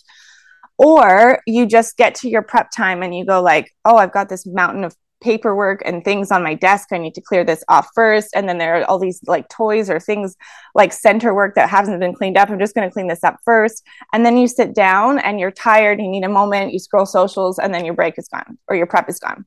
Or 0.77 1.41
you 1.47 1.67
just 1.67 1.97
get 1.97 2.17
to 2.17 2.29
your 2.29 2.43
prep 2.43 2.71
time 2.77 3.03
and 3.03 3.15
you 3.15 3.25
go 3.25 3.41
like, 3.41 3.73
oh, 3.85 3.97
I've 3.97 4.13
got 4.13 4.29
this 4.29 4.45
mountain 4.45 4.83
of 4.83 4.97
paperwork 5.21 5.83
and 5.85 6.05
things 6.05 6.31
on 6.31 6.43
my 6.43 6.55
desk. 6.55 6.89
I 6.93 6.99
need 6.99 7.15
to 7.15 7.21
clear 7.21 7.45
this 7.45 7.65
off 7.69 7.89
first. 7.95 8.31
And 8.35 8.49
then 8.49 8.59
there 8.59 8.81
are 8.81 8.85
all 8.85 8.99
these 8.99 9.21
like 9.27 9.49
toys 9.49 9.91
or 9.91 10.01
things 10.01 10.37
like 10.75 10.93
center 10.93 11.35
work 11.35 11.55
that 11.55 11.69
hasn't 11.69 12.01
been 12.01 12.15
cleaned 12.15 12.37
up. 12.37 12.51
I'm 12.51 12.59
just 12.59 12.75
going 12.75 12.89
to 12.89 12.93
clean 12.93 13.09
this 13.09 13.25
up 13.25 13.37
first. 13.45 13.85
And 14.13 14.25
then 14.25 14.37
you 14.37 14.47
sit 14.47 14.75
down 14.75 15.19
and 15.19 15.41
you're 15.41 15.51
tired, 15.51 16.01
you 16.01 16.09
need 16.09 16.25
a 16.25 16.29
moment, 16.29 16.73
you 16.73 16.79
scroll 16.79 17.07
socials, 17.07 17.59
and 17.59 17.75
then 17.75 17.85
your 17.85 17.95
break 17.95 18.19
is 18.19 18.29
gone 18.29 18.59
or 18.69 18.77
your 18.77 18.87
prep 18.87 19.09
is 19.09 19.19
gone. 19.19 19.45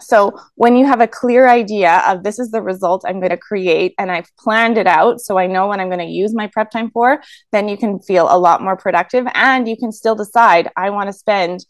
So 0.00 0.38
when 0.56 0.76
you 0.76 0.86
have 0.86 1.00
a 1.00 1.06
clear 1.06 1.48
idea 1.48 2.02
of 2.06 2.22
this 2.22 2.38
is 2.38 2.50
the 2.50 2.62
result 2.62 3.04
I'm 3.06 3.20
going 3.20 3.30
to 3.30 3.36
create 3.36 3.94
and 3.98 4.10
I've 4.10 4.30
planned 4.36 4.78
it 4.78 4.86
out 4.86 5.20
so 5.20 5.38
I 5.38 5.46
know 5.46 5.68
when 5.68 5.80
I'm 5.80 5.88
going 5.88 6.00
to 6.00 6.04
use 6.04 6.34
my 6.34 6.48
prep 6.48 6.70
time 6.70 6.90
for, 6.90 7.22
then 7.52 7.68
you 7.68 7.76
can 7.76 8.00
feel 8.00 8.26
a 8.28 8.38
lot 8.38 8.62
more 8.62 8.76
productive 8.76 9.26
and 9.34 9.68
you 9.68 9.76
can 9.76 9.92
still 9.92 10.14
decide 10.14 10.70
I 10.76 10.90
want 10.90 11.08
to 11.08 11.12
spend 11.12 11.64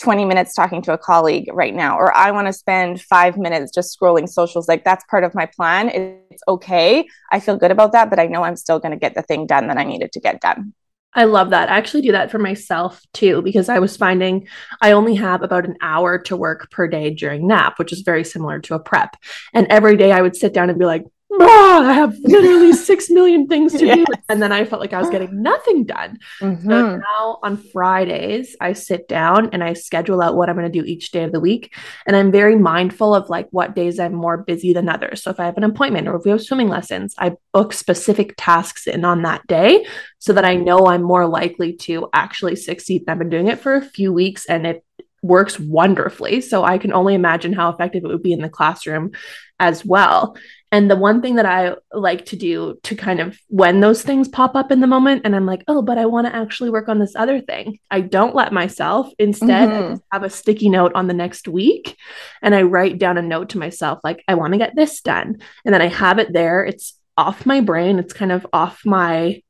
20 0.00 0.24
minutes 0.24 0.54
talking 0.54 0.80
to 0.82 0.92
a 0.92 0.98
colleague 0.98 1.48
right 1.52 1.74
now 1.74 1.96
or 1.96 2.16
i 2.16 2.30
want 2.30 2.46
to 2.46 2.52
spend 2.52 3.00
five 3.00 3.36
minutes 3.36 3.70
just 3.72 3.98
scrolling 3.98 4.28
socials 4.28 4.66
like 4.66 4.84
that's 4.84 5.04
part 5.10 5.24
of 5.24 5.34
my 5.34 5.46
plan 5.46 5.88
it's 5.88 6.42
okay 6.48 7.06
i 7.30 7.38
feel 7.38 7.56
good 7.56 7.70
about 7.70 7.92
that 7.92 8.08
but 8.08 8.18
i 8.18 8.26
know 8.26 8.42
i'm 8.42 8.56
still 8.56 8.78
going 8.78 8.92
to 8.92 8.98
get 8.98 9.14
the 9.14 9.22
thing 9.22 9.46
done 9.46 9.68
that 9.68 9.76
i 9.76 9.84
needed 9.84 10.10
to 10.12 10.20
get 10.20 10.40
done 10.40 10.72
I 11.12 11.24
love 11.24 11.50
that. 11.50 11.68
I 11.68 11.76
actually 11.76 12.02
do 12.02 12.12
that 12.12 12.30
for 12.30 12.38
myself 12.38 13.02
too, 13.12 13.42
because 13.42 13.68
I 13.68 13.80
was 13.80 13.96
finding 13.96 14.46
I 14.80 14.92
only 14.92 15.16
have 15.16 15.42
about 15.42 15.64
an 15.64 15.76
hour 15.80 16.18
to 16.20 16.36
work 16.36 16.70
per 16.70 16.86
day 16.86 17.10
during 17.10 17.48
nap, 17.48 17.80
which 17.80 17.92
is 17.92 18.02
very 18.02 18.22
similar 18.22 18.60
to 18.60 18.74
a 18.74 18.78
prep. 18.78 19.16
And 19.52 19.66
every 19.70 19.96
day 19.96 20.12
I 20.12 20.22
would 20.22 20.36
sit 20.36 20.54
down 20.54 20.70
and 20.70 20.78
be 20.78 20.84
like, 20.84 21.04
ah, 21.40 21.88
I 21.88 21.92
have 21.92 22.16
literally 22.20 22.72
six 22.90 23.10
million 23.10 23.46
things 23.46 23.72
to 23.74 23.86
yes. 23.86 23.98
do. 23.98 24.04
And 24.28 24.42
then 24.42 24.52
I 24.52 24.64
felt 24.64 24.80
like 24.80 24.92
I 24.92 25.00
was 25.00 25.10
getting 25.10 25.42
nothing 25.42 25.84
done. 25.84 26.18
Mm-hmm. 26.40 26.68
So 26.68 26.96
now 26.96 27.38
on 27.42 27.56
Fridays, 27.56 28.56
I 28.60 28.72
sit 28.72 29.08
down 29.08 29.50
and 29.52 29.62
I 29.62 29.74
schedule 29.74 30.22
out 30.22 30.36
what 30.36 30.48
I'm 30.48 30.56
going 30.56 30.70
to 30.70 30.78
do 30.80 30.84
each 30.84 31.10
day 31.10 31.24
of 31.24 31.32
the 31.32 31.40
week. 31.40 31.74
And 32.06 32.16
I'm 32.16 32.32
very 32.32 32.56
mindful 32.56 33.14
of 33.14 33.28
like 33.28 33.48
what 33.50 33.74
days 33.74 33.98
I'm 33.98 34.14
more 34.14 34.38
busy 34.38 34.72
than 34.72 34.88
others. 34.88 35.22
So 35.22 35.30
if 35.30 35.40
I 35.40 35.46
have 35.46 35.56
an 35.56 35.64
appointment 35.64 36.08
or 36.08 36.16
if 36.16 36.24
we 36.24 36.30
have 36.30 36.42
swimming 36.42 36.68
lessons, 36.68 37.14
I 37.18 37.36
book 37.52 37.72
specific 37.72 38.34
tasks 38.36 38.86
in 38.86 39.04
on 39.04 39.22
that 39.22 39.46
day 39.46 39.86
so 40.18 40.32
that 40.32 40.44
I 40.44 40.56
know 40.56 40.86
I'm 40.86 41.02
more 41.02 41.26
likely 41.26 41.74
to 41.74 42.08
actually 42.12 42.56
succeed. 42.56 43.04
I've 43.08 43.18
been 43.18 43.30
doing 43.30 43.48
it 43.48 43.60
for 43.60 43.74
a 43.74 43.82
few 43.82 44.12
weeks 44.12 44.46
and 44.46 44.66
it 44.66 44.84
works 45.22 45.60
wonderfully. 45.60 46.40
So 46.40 46.64
I 46.64 46.78
can 46.78 46.92
only 46.92 47.14
imagine 47.14 47.52
how 47.52 47.70
effective 47.70 48.04
it 48.04 48.08
would 48.08 48.22
be 48.22 48.32
in 48.32 48.40
the 48.40 48.48
classroom 48.48 49.12
as 49.58 49.84
well. 49.84 50.36
And 50.72 50.88
the 50.88 50.96
one 50.96 51.20
thing 51.20 51.34
that 51.34 51.46
I 51.46 51.74
like 51.92 52.26
to 52.26 52.36
do 52.36 52.78
to 52.84 52.94
kind 52.94 53.18
of 53.18 53.36
when 53.48 53.80
those 53.80 54.02
things 54.02 54.28
pop 54.28 54.54
up 54.54 54.70
in 54.70 54.80
the 54.80 54.86
moment 54.86 55.22
and 55.24 55.34
I'm 55.34 55.46
like, 55.46 55.64
oh, 55.66 55.82
but 55.82 55.98
I 55.98 56.06
want 56.06 56.28
to 56.28 56.34
actually 56.34 56.70
work 56.70 56.88
on 56.88 57.00
this 57.00 57.16
other 57.16 57.40
thing, 57.40 57.78
I 57.90 58.02
don't 58.02 58.36
let 58.36 58.52
myself. 58.52 59.12
Instead, 59.18 59.68
mm-hmm. 59.68 59.94
I 60.12 60.16
have 60.16 60.22
a 60.22 60.30
sticky 60.30 60.68
note 60.68 60.92
on 60.94 61.08
the 61.08 61.14
next 61.14 61.48
week 61.48 61.96
and 62.40 62.54
I 62.54 62.62
write 62.62 62.98
down 62.98 63.18
a 63.18 63.22
note 63.22 63.50
to 63.50 63.58
myself, 63.58 63.98
like, 64.04 64.22
I 64.28 64.34
want 64.34 64.52
to 64.52 64.58
get 64.58 64.76
this 64.76 65.00
done. 65.00 65.38
And 65.64 65.74
then 65.74 65.82
I 65.82 65.88
have 65.88 66.20
it 66.20 66.32
there. 66.32 66.64
It's 66.64 66.94
off 67.16 67.46
my 67.46 67.60
brain, 67.60 67.98
it's 67.98 68.12
kind 68.12 68.32
of 68.32 68.46
off 68.52 68.82
my 68.86 69.42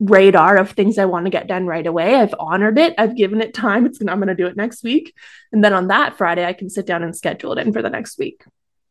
radar 0.00 0.56
of 0.56 0.70
things 0.70 0.98
I 0.98 1.06
want 1.06 1.26
to 1.26 1.30
get 1.30 1.48
done 1.48 1.66
right 1.66 1.86
away. 1.86 2.14
I've 2.14 2.34
honored 2.38 2.78
it. 2.78 2.94
I've 2.98 3.16
given 3.16 3.40
it 3.40 3.54
time. 3.54 3.86
It's 3.86 4.00
I'm 4.00 4.06
going 4.06 4.28
to 4.28 4.34
do 4.34 4.46
it 4.46 4.56
next 4.56 4.84
week. 4.84 5.14
And 5.50 5.64
then 5.64 5.72
on 5.72 5.88
that 5.88 6.16
Friday, 6.16 6.44
I 6.44 6.52
can 6.52 6.70
sit 6.70 6.86
down 6.86 7.02
and 7.02 7.16
schedule 7.16 7.52
it 7.52 7.66
in 7.66 7.72
for 7.72 7.82
the 7.82 7.90
next 7.90 8.18
week. 8.18 8.44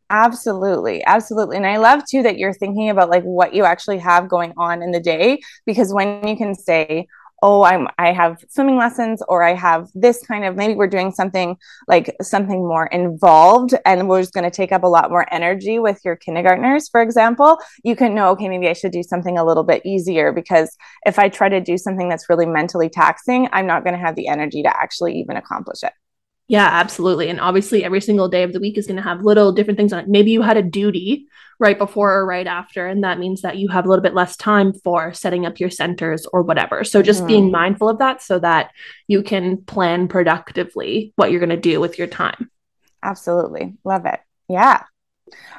Absolutely. 0.10 1.04
Absolutely. 1.04 1.58
And 1.58 1.68
I 1.68 1.78
love 1.78 2.04
too 2.10 2.24
that 2.24 2.38
you're 2.38 2.54
thinking 2.54 2.90
about 2.90 3.10
like 3.10 3.24
what 3.24 3.54
you 3.54 3.66
actually 3.66 3.98
have 4.00 4.30
going 4.30 4.54
on 4.58 4.82
in 4.82 4.92
the 4.92 5.02
day 5.02 5.40
because 5.66 5.94
when 5.94 6.26
you 6.26 6.38
can 6.38 6.56
say, 6.56 7.08
oh 7.44 7.64
i'm 7.64 7.88
i 8.00 8.12
have 8.12 8.44
swimming 8.50 8.78
lessons 8.78 9.22
or 9.28 9.44
i 9.44 9.54
have 9.54 9.88
this 9.94 10.26
kind 10.26 10.44
of 10.44 10.56
maybe 10.56 10.74
we're 10.74 10.88
doing 10.88 11.12
something 11.12 11.56
like 11.88 12.16
something 12.22 12.60
more 12.68 12.88
involved 12.88 13.76
and 13.86 14.10
we're 14.10 14.22
just 14.22 14.34
going 14.34 14.44
to 14.44 14.50
take 14.50 14.72
up 14.72 14.84
a 14.84 14.88
lot 14.88 15.10
more 15.10 15.32
energy 15.32 15.78
with 15.80 16.00
your 16.04 16.16
kindergartners 16.16 16.90
for 16.90 17.02
example 17.02 17.58
you 17.84 17.96
can 17.96 18.16
know 18.16 18.30
okay 18.30 18.50
maybe 18.50 18.68
i 18.68 18.74
should 18.74 18.92
do 18.92 19.04
something 19.04 19.38
a 19.38 19.46
little 19.46 19.64
bit 19.64 19.82
easier 19.86 20.32
because 20.32 20.76
if 21.06 21.20
i 21.20 21.30
try 21.30 21.48
to 21.48 21.62
do 21.62 21.78
something 21.78 22.10
that's 22.10 22.30
really 22.30 22.46
mentally 22.46 22.90
taxing 22.90 23.48
i'm 23.54 23.68
not 23.68 23.84
going 23.84 23.94
to 23.94 24.00
have 24.00 24.16
the 24.16 24.28
energy 24.28 24.64
to 24.64 24.82
actually 24.82 25.14
even 25.20 25.38
accomplish 25.38 25.84
it 25.84 25.94
yeah, 26.48 26.68
absolutely. 26.72 27.30
And 27.30 27.40
obviously, 27.40 27.84
every 27.84 28.02
single 28.02 28.30
day 28.30 28.44
of 28.44 28.54
the 28.54 28.60
week 28.60 28.78
is 28.78 28.88
going 28.88 28.98
to 28.98 29.04
have 29.04 29.24
little 29.24 29.52
different 29.52 29.78
things 29.78 29.92
on 29.92 30.00
it. 30.00 30.08
Maybe 30.08 30.32
you 30.32 30.42
had 30.42 30.58
a 30.58 30.62
duty 30.62 31.28
right 31.60 31.78
before 31.78 32.14
or 32.14 32.26
right 32.26 32.48
after, 32.48 32.88
and 32.88 33.04
that 33.04 33.20
means 33.20 33.42
that 33.42 33.58
you 33.58 33.68
have 33.70 33.86
a 33.86 33.90
little 33.90 34.04
bit 34.04 34.14
less 34.14 34.38
time 34.38 34.74
for 34.74 35.14
setting 35.14 35.46
up 35.46 35.60
your 35.60 35.70
centers 35.70 36.26
or 36.28 36.44
whatever. 36.44 36.84
So, 36.84 37.02
just 37.02 37.20
mm-hmm. 37.20 37.28
being 37.28 37.52
mindful 37.52 37.90
of 37.90 38.00
that 38.00 38.22
so 38.22 38.40
that 38.40 38.72
you 39.08 39.24
can 39.24 39.58
plan 39.58 40.08
productively 40.08 41.14
what 41.18 41.32
you're 41.32 41.42
going 41.42 41.50
to 41.50 41.58
do 41.58 41.82
with 41.82 41.98
your 41.98 42.08
time. 42.08 42.50
Absolutely. 43.04 43.76
Love 43.84 44.06
it. 44.06 44.20
Yeah. 44.48 44.84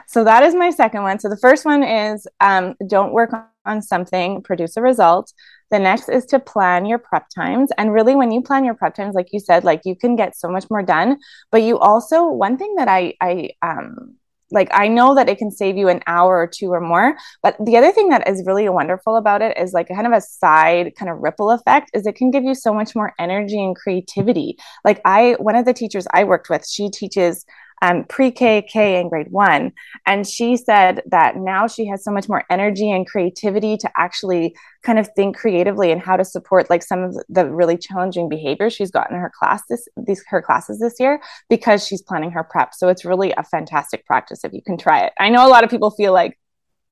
So 0.06 0.24
that 0.24 0.42
is 0.42 0.54
my 0.54 0.70
second 0.70 1.02
one. 1.02 1.18
So 1.18 1.28
the 1.28 1.36
first 1.36 1.64
one 1.64 1.82
is 1.82 2.26
um, 2.40 2.74
don't 2.86 3.12
work 3.12 3.30
on 3.66 3.82
something, 3.82 4.42
produce 4.42 4.76
a 4.76 4.82
result. 4.82 5.32
The 5.70 5.78
next 5.78 6.08
is 6.08 6.24
to 6.26 6.38
plan 6.38 6.86
your 6.86 6.98
prep 6.98 7.28
times. 7.34 7.70
And 7.76 7.92
really, 7.92 8.14
when 8.14 8.30
you 8.30 8.42
plan 8.42 8.64
your 8.64 8.74
prep 8.74 8.94
times, 8.94 9.14
like 9.14 9.28
you 9.32 9.40
said, 9.40 9.64
like 9.64 9.82
you 9.84 9.94
can 9.94 10.16
get 10.16 10.36
so 10.36 10.48
much 10.48 10.64
more 10.70 10.82
done. 10.82 11.18
But 11.50 11.62
you 11.62 11.78
also, 11.78 12.26
one 12.26 12.56
thing 12.56 12.76
that 12.76 12.88
I, 12.88 13.14
I, 13.20 13.50
um, 13.62 14.16
like 14.50 14.68
I 14.72 14.88
know 14.88 15.14
that 15.14 15.28
it 15.28 15.38
can 15.38 15.50
save 15.50 15.76
you 15.76 15.88
an 15.88 16.02
hour 16.06 16.38
or 16.38 16.46
two 16.46 16.72
or 16.72 16.80
more. 16.80 17.16
But 17.42 17.56
the 17.64 17.76
other 17.76 17.92
thing 17.92 18.08
that 18.10 18.28
is 18.28 18.44
really 18.46 18.68
wonderful 18.68 19.16
about 19.16 19.42
it 19.42 19.56
is 19.58 19.72
like 19.72 19.88
kind 19.88 20.06
of 20.06 20.12
a 20.12 20.20
side 20.20 20.94
kind 20.96 21.10
of 21.10 21.18
ripple 21.18 21.50
effect 21.50 21.90
is 21.94 22.06
it 22.06 22.16
can 22.16 22.30
give 22.30 22.44
you 22.44 22.54
so 22.54 22.72
much 22.72 22.94
more 22.94 23.12
energy 23.18 23.62
and 23.62 23.76
creativity. 23.76 24.56
Like 24.84 25.00
I 25.04 25.36
one 25.38 25.56
of 25.56 25.64
the 25.64 25.74
teachers 25.74 26.06
I 26.12 26.24
worked 26.24 26.48
with, 26.48 26.66
she 26.66 26.88
teaches 26.90 27.44
um, 27.82 28.04
pre-K, 28.04 28.62
K, 28.62 29.00
and 29.00 29.10
grade 29.10 29.30
one. 29.30 29.72
And 30.06 30.26
she 30.26 30.56
said 30.56 31.02
that 31.06 31.36
now 31.36 31.66
she 31.66 31.86
has 31.86 32.04
so 32.04 32.10
much 32.10 32.28
more 32.28 32.44
energy 32.50 32.90
and 32.90 33.06
creativity 33.06 33.76
to 33.78 33.90
actually 33.96 34.54
kind 34.82 34.98
of 34.98 35.08
think 35.16 35.36
creatively 35.36 35.90
and 35.90 36.00
how 36.00 36.16
to 36.16 36.24
support 36.24 36.70
like 36.70 36.82
some 36.82 37.02
of 37.02 37.16
the 37.28 37.50
really 37.50 37.76
challenging 37.76 38.28
behaviors 38.28 38.72
she's 38.72 38.90
got 38.90 39.10
in 39.10 39.16
her 39.16 39.30
class 39.36 39.62
this 39.68 39.88
these 39.96 40.22
her 40.28 40.40
classes 40.40 40.78
this 40.78 40.94
year 41.00 41.20
because 41.50 41.86
she's 41.86 42.02
planning 42.02 42.30
her 42.30 42.44
prep. 42.44 42.74
So 42.74 42.88
it's 42.88 43.04
really 43.04 43.32
a 43.32 43.42
fantastic 43.42 44.06
practice 44.06 44.44
if 44.44 44.52
you 44.52 44.62
can 44.62 44.78
try 44.78 45.00
it. 45.00 45.12
I 45.18 45.28
know 45.28 45.46
a 45.46 45.50
lot 45.50 45.64
of 45.64 45.70
people 45.70 45.90
feel 45.90 46.12
like 46.12 46.38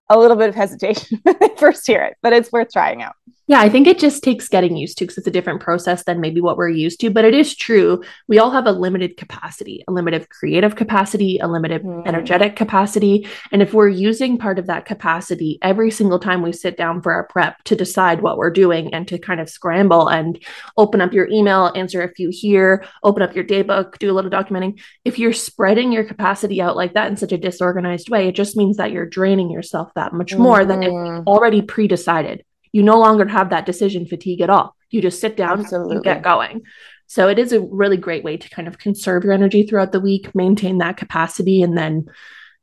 a 0.08 0.18
little 0.18 0.36
bit 0.36 0.48
of 0.48 0.54
hesitation 0.54 1.20
first 1.58 1.86
hear 1.86 2.02
it, 2.02 2.16
but 2.22 2.32
it's 2.32 2.52
worth 2.52 2.72
trying 2.72 3.02
out. 3.02 3.16
Yeah, 3.48 3.60
I 3.60 3.68
think 3.68 3.86
it 3.86 4.00
just 4.00 4.24
takes 4.24 4.48
getting 4.48 4.76
used 4.76 4.98
to 4.98 5.04
because 5.04 5.18
it's 5.18 5.26
a 5.28 5.30
different 5.30 5.60
process 5.60 6.02
than 6.02 6.20
maybe 6.20 6.40
what 6.40 6.56
we're 6.56 6.68
used 6.68 6.98
to. 7.00 7.10
But 7.10 7.24
it 7.24 7.32
is 7.32 7.54
true. 7.54 8.02
We 8.26 8.40
all 8.40 8.50
have 8.50 8.66
a 8.66 8.72
limited 8.72 9.16
capacity, 9.16 9.84
a 9.86 9.92
limited 9.92 10.28
creative 10.30 10.74
capacity, 10.74 11.38
a 11.38 11.46
limited 11.46 11.84
mm. 11.84 12.04
energetic 12.08 12.56
capacity. 12.56 13.28
And 13.52 13.62
if 13.62 13.72
we're 13.72 13.88
using 13.88 14.36
part 14.36 14.58
of 14.58 14.66
that 14.66 14.84
capacity 14.84 15.60
every 15.62 15.92
single 15.92 16.18
time 16.18 16.42
we 16.42 16.50
sit 16.50 16.76
down 16.76 17.02
for 17.02 17.12
our 17.12 17.28
prep 17.28 17.62
to 17.64 17.76
decide 17.76 18.20
what 18.20 18.36
we're 18.36 18.50
doing 18.50 18.92
and 18.92 19.06
to 19.06 19.18
kind 19.18 19.40
of 19.40 19.48
scramble 19.48 20.08
and 20.08 20.42
open 20.76 21.00
up 21.00 21.12
your 21.12 21.28
email, 21.28 21.70
answer 21.76 22.02
a 22.02 22.12
few 22.12 22.30
here, 22.32 22.84
open 23.04 23.22
up 23.22 23.36
your 23.36 23.44
daybook, 23.44 23.98
do 23.98 24.10
a 24.10 24.14
little 24.14 24.30
documenting, 24.30 24.80
if 25.04 25.20
you're 25.20 25.32
spreading 25.32 25.92
your 25.92 26.02
capacity 26.02 26.60
out 26.60 26.74
like 26.74 26.94
that 26.94 27.08
in 27.08 27.16
such 27.16 27.30
a 27.30 27.38
disorganized 27.38 28.10
way, 28.10 28.26
it 28.26 28.34
just 28.34 28.56
means 28.56 28.76
that 28.76 28.90
you're 28.90 29.06
draining 29.06 29.52
yourself 29.52 29.92
that 29.94 30.12
much 30.12 30.34
more 30.34 30.62
mm. 30.62 30.68
than 30.68 30.82
if 30.82 30.90
mm-hmm. 30.90 31.22
Already 31.46 31.62
pre 31.62 31.86
decided 31.86 32.44
you 32.72 32.82
no 32.82 32.98
longer 32.98 33.26
have 33.26 33.50
that 33.50 33.64
decision 33.64 34.04
fatigue 34.04 34.40
at 34.40 34.50
all. 34.50 34.76
You 34.90 35.00
just 35.00 35.20
sit 35.20 35.36
down 35.36 35.60
Absolutely. 35.60 35.96
and 35.96 36.04
get 36.04 36.22
going. 36.22 36.62
So 37.06 37.28
it 37.28 37.38
is 37.38 37.52
a 37.52 37.60
really 37.60 37.96
great 37.96 38.24
way 38.24 38.36
to 38.36 38.50
kind 38.50 38.66
of 38.66 38.78
conserve 38.78 39.24
your 39.24 39.32
energy 39.32 39.62
throughout 39.62 39.92
the 39.92 40.00
week, 40.00 40.34
maintain 40.34 40.78
that 40.78 40.96
capacity, 40.96 41.62
and 41.62 41.78
then, 41.78 42.06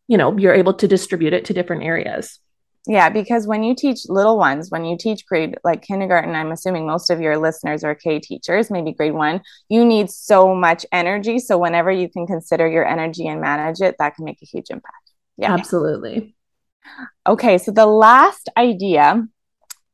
you 0.08 0.18
know, 0.18 0.38
you're 0.38 0.54
able 0.54 0.74
to 0.76 0.88
distribute 0.88 1.34
it 1.34 1.46
to 1.46 1.54
different 1.54 1.84
areas. 1.84 2.40
Yeah, 2.86 3.10
because 3.10 3.48
when 3.48 3.64
you 3.64 3.74
teach 3.74 4.02
little 4.10 4.38
ones, 4.38 4.70
when 4.70 4.84
you 4.84 4.98
teach 5.00 5.26
grade 5.26 5.58
like 5.64 5.82
kindergarten, 5.82 6.36
I'm 6.36 6.52
assuming 6.52 6.86
most 6.86 7.10
of 7.10 7.22
your 7.22 7.38
listeners 7.38 7.86
are 7.86 7.96
K 7.96 8.20
teachers, 8.20 8.70
maybe 8.70 8.92
grade 8.92 9.14
one, 9.14 9.42
you 9.70 9.86
need 9.86 10.10
so 10.12 10.54
much 10.54 10.86
energy. 10.92 11.40
So 11.40 11.58
whenever 11.58 11.90
you 11.90 12.10
can 12.10 12.28
consider 12.28 12.68
your 12.68 12.86
energy 12.86 13.26
and 13.26 13.40
manage 13.40 13.80
it, 13.80 13.96
that 14.00 14.16
can 14.16 14.26
make 14.26 14.40
a 14.44 14.46
huge 14.46 14.70
impact. 14.70 15.12
Yeah. 15.38 15.54
Absolutely. 15.54 16.36
Okay, 17.28 17.58
so 17.58 17.72
the 17.72 17.86
last 17.86 18.50
idea 18.58 19.26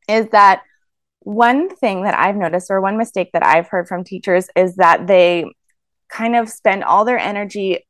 is 0.07 0.27
that 0.29 0.63
one 1.19 1.75
thing 1.75 2.03
that 2.03 2.17
I've 2.17 2.35
noticed, 2.35 2.71
or 2.71 2.81
one 2.81 2.97
mistake 2.97 3.31
that 3.33 3.45
I've 3.45 3.67
heard 3.67 3.87
from 3.87 4.03
teachers, 4.03 4.49
is 4.55 4.75
that 4.77 5.07
they 5.07 5.45
kind 6.09 6.35
of 6.35 6.49
spend 6.49 6.83
all 6.83 7.05
their 7.05 7.19
energy 7.19 7.85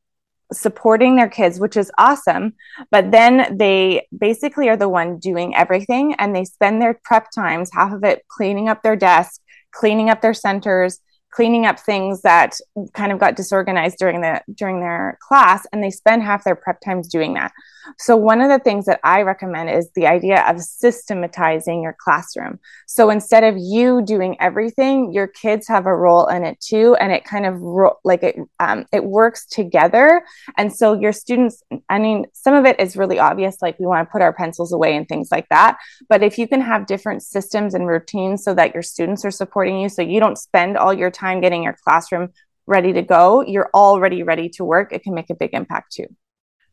supporting 0.51 1.15
their 1.15 1.29
kids, 1.29 1.59
which 1.59 1.77
is 1.77 1.91
awesome. 1.97 2.53
But 2.91 3.11
then 3.11 3.57
they 3.57 4.07
basically 4.17 4.67
are 4.69 4.77
the 4.77 4.89
one 4.89 5.19
doing 5.19 5.55
everything 5.55 6.15
and 6.15 6.35
they 6.35 6.43
spend 6.43 6.81
their 6.81 6.99
prep 7.03 7.27
times, 7.33 7.69
half 7.73 7.93
of 7.93 8.03
it 8.03 8.25
cleaning 8.27 8.67
up 8.67 8.81
their 8.81 8.95
desk, 8.95 9.41
cleaning 9.71 10.09
up 10.09 10.21
their 10.21 10.33
centers, 10.33 10.99
cleaning 11.31 11.65
up 11.65 11.79
things 11.79 12.21
that 12.21 12.57
kind 12.93 13.11
of 13.11 13.19
got 13.19 13.35
disorganized 13.35 13.97
during 13.97 14.21
the 14.21 14.41
during 14.55 14.79
their 14.79 15.17
class 15.21 15.65
and 15.71 15.83
they 15.83 15.91
spend 15.91 16.23
half 16.23 16.43
their 16.43 16.55
prep 16.55 16.79
times 16.81 17.07
doing 17.07 17.33
that. 17.35 17.51
So 17.97 18.15
one 18.15 18.41
of 18.41 18.49
the 18.49 18.59
things 18.59 18.85
that 18.85 18.99
i 19.03 19.21
recommend 19.21 19.69
is 19.69 19.89
the 19.95 20.07
idea 20.07 20.43
of 20.47 20.61
systematizing 20.61 21.83
your 21.83 21.95
classroom. 21.99 22.59
So 22.87 23.09
instead 23.09 23.43
of 23.43 23.55
you 23.57 24.01
doing 24.01 24.37
everything 24.39 25.13
your 25.13 25.27
kids 25.27 25.67
have 25.67 25.85
a 25.85 25.95
role 25.95 26.27
in 26.27 26.43
it 26.43 26.59
too 26.59 26.95
and 26.99 27.11
it 27.11 27.25
kind 27.25 27.45
of 27.45 27.59
ro- 27.59 27.97
like 28.03 28.23
it 28.23 28.35
um, 28.59 28.85
it 28.91 29.03
works 29.03 29.45
together. 29.45 30.23
And 30.57 30.75
so 30.75 30.93
your 30.93 31.13
students 31.13 31.63
i 31.89 31.99
mean 31.99 32.25
some 32.33 32.55
of 32.55 32.65
it 32.65 32.79
is 32.79 32.97
really 32.97 33.19
obvious 33.19 33.61
like 33.61 33.79
we 33.79 33.85
want 33.85 34.07
to 34.07 34.11
put 34.11 34.21
our 34.21 34.33
pencils 34.33 34.73
away 34.73 34.95
and 34.95 35.07
things 35.07 35.29
like 35.31 35.47
that. 35.49 35.77
But 36.07 36.23
if 36.23 36.39
you 36.39 36.47
can 36.47 36.61
have 36.61 36.87
different 36.87 37.21
systems 37.21 37.75
and 37.75 37.87
routines 37.87 38.43
so 38.43 38.55
that 38.55 38.73
your 38.73 38.83
students 38.83 39.23
are 39.25 39.31
supporting 39.31 39.79
you 39.79 39.89
so 39.89 40.01
you 40.01 40.19
don't 40.19 40.37
spend 40.37 40.75
all 40.75 40.93
your 40.93 41.11
time 41.11 41.18
getting 41.41 41.63
your 41.63 41.77
classroom 41.83 42.29
ready 42.65 42.93
to 42.93 43.01
go, 43.01 43.41
you're 43.41 43.69
already 43.73 44.23
ready 44.23 44.49
to 44.49 44.63
work. 44.63 44.93
It 44.93 45.03
can 45.03 45.13
make 45.13 45.29
a 45.29 45.35
big 45.35 45.53
impact 45.53 45.93
too. 45.93 46.05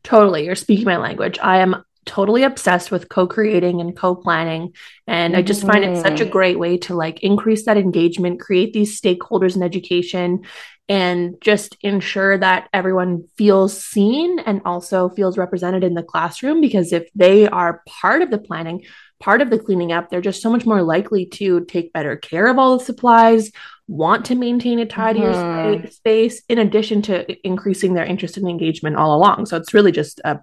Totally. 0.03 0.45
You're 0.45 0.55
speaking 0.55 0.85
my 0.85 0.97
language. 0.97 1.39
I 1.41 1.57
am 1.57 1.83
totally 2.07 2.43
obsessed 2.43 2.89
with 2.89 3.09
co-creating 3.09 3.81
and 3.81 3.95
co-planning 3.95 4.73
and 5.05 5.33
mm-hmm. 5.33 5.39
i 5.39 5.43
just 5.43 5.65
find 5.65 5.83
it 5.83 5.97
such 5.97 6.21
a 6.21 6.23
mm-hmm. 6.23 6.31
great 6.31 6.57
way 6.57 6.77
to 6.77 6.95
like 6.95 7.21
increase 7.21 7.65
that 7.65 7.77
engagement 7.77 8.39
create 8.39 8.71
these 8.71 8.99
stakeholders 8.99 9.55
in 9.57 9.61
education 9.61 10.41
and 10.89 11.35
just 11.41 11.75
ensure 11.81 12.37
that 12.37 12.69
everyone 12.71 13.27
feels 13.37 13.83
seen 13.83 14.39
and 14.39 14.61
also 14.63 15.09
feels 15.09 15.37
represented 15.37 15.83
in 15.83 15.95
the 15.95 16.01
classroom 16.01 16.61
because 16.61 16.93
if 16.93 17.09
they 17.13 17.45
are 17.45 17.83
part 17.85 18.21
of 18.21 18.31
the 18.31 18.37
planning 18.37 18.85
part 19.19 19.41
of 19.41 19.49
the 19.49 19.59
cleaning 19.59 19.91
up 19.91 20.09
they're 20.09 20.21
just 20.21 20.41
so 20.41 20.49
much 20.49 20.65
more 20.65 20.81
likely 20.81 21.25
to 21.25 21.65
take 21.65 21.91
better 21.91 22.15
care 22.15 22.47
of 22.47 22.57
all 22.57 22.77
the 22.77 22.85
supplies 22.85 23.51
want 23.87 24.25
to 24.25 24.35
maintain 24.35 24.79
a 24.79 24.85
tidier 24.85 25.31
mm-hmm. 25.31 25.87
space 25.87 26.41
in 26.49 26.59
addition 26.59 27.01
to 27.03 27.47
increasing 27.47 27.93
their 27.93 28.05
interest 28.05 28.37
and 28.37 28.47
engagement 28.47 28.97
all 28.97 29.15
along. 29.15 29.45
So 29.45 29.57
it's 29.57 29.73
really 29.73 29.91
just 29.91 30.19
a 30.25 30.39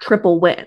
triple 0.00 0.40
win. 0.40 0.66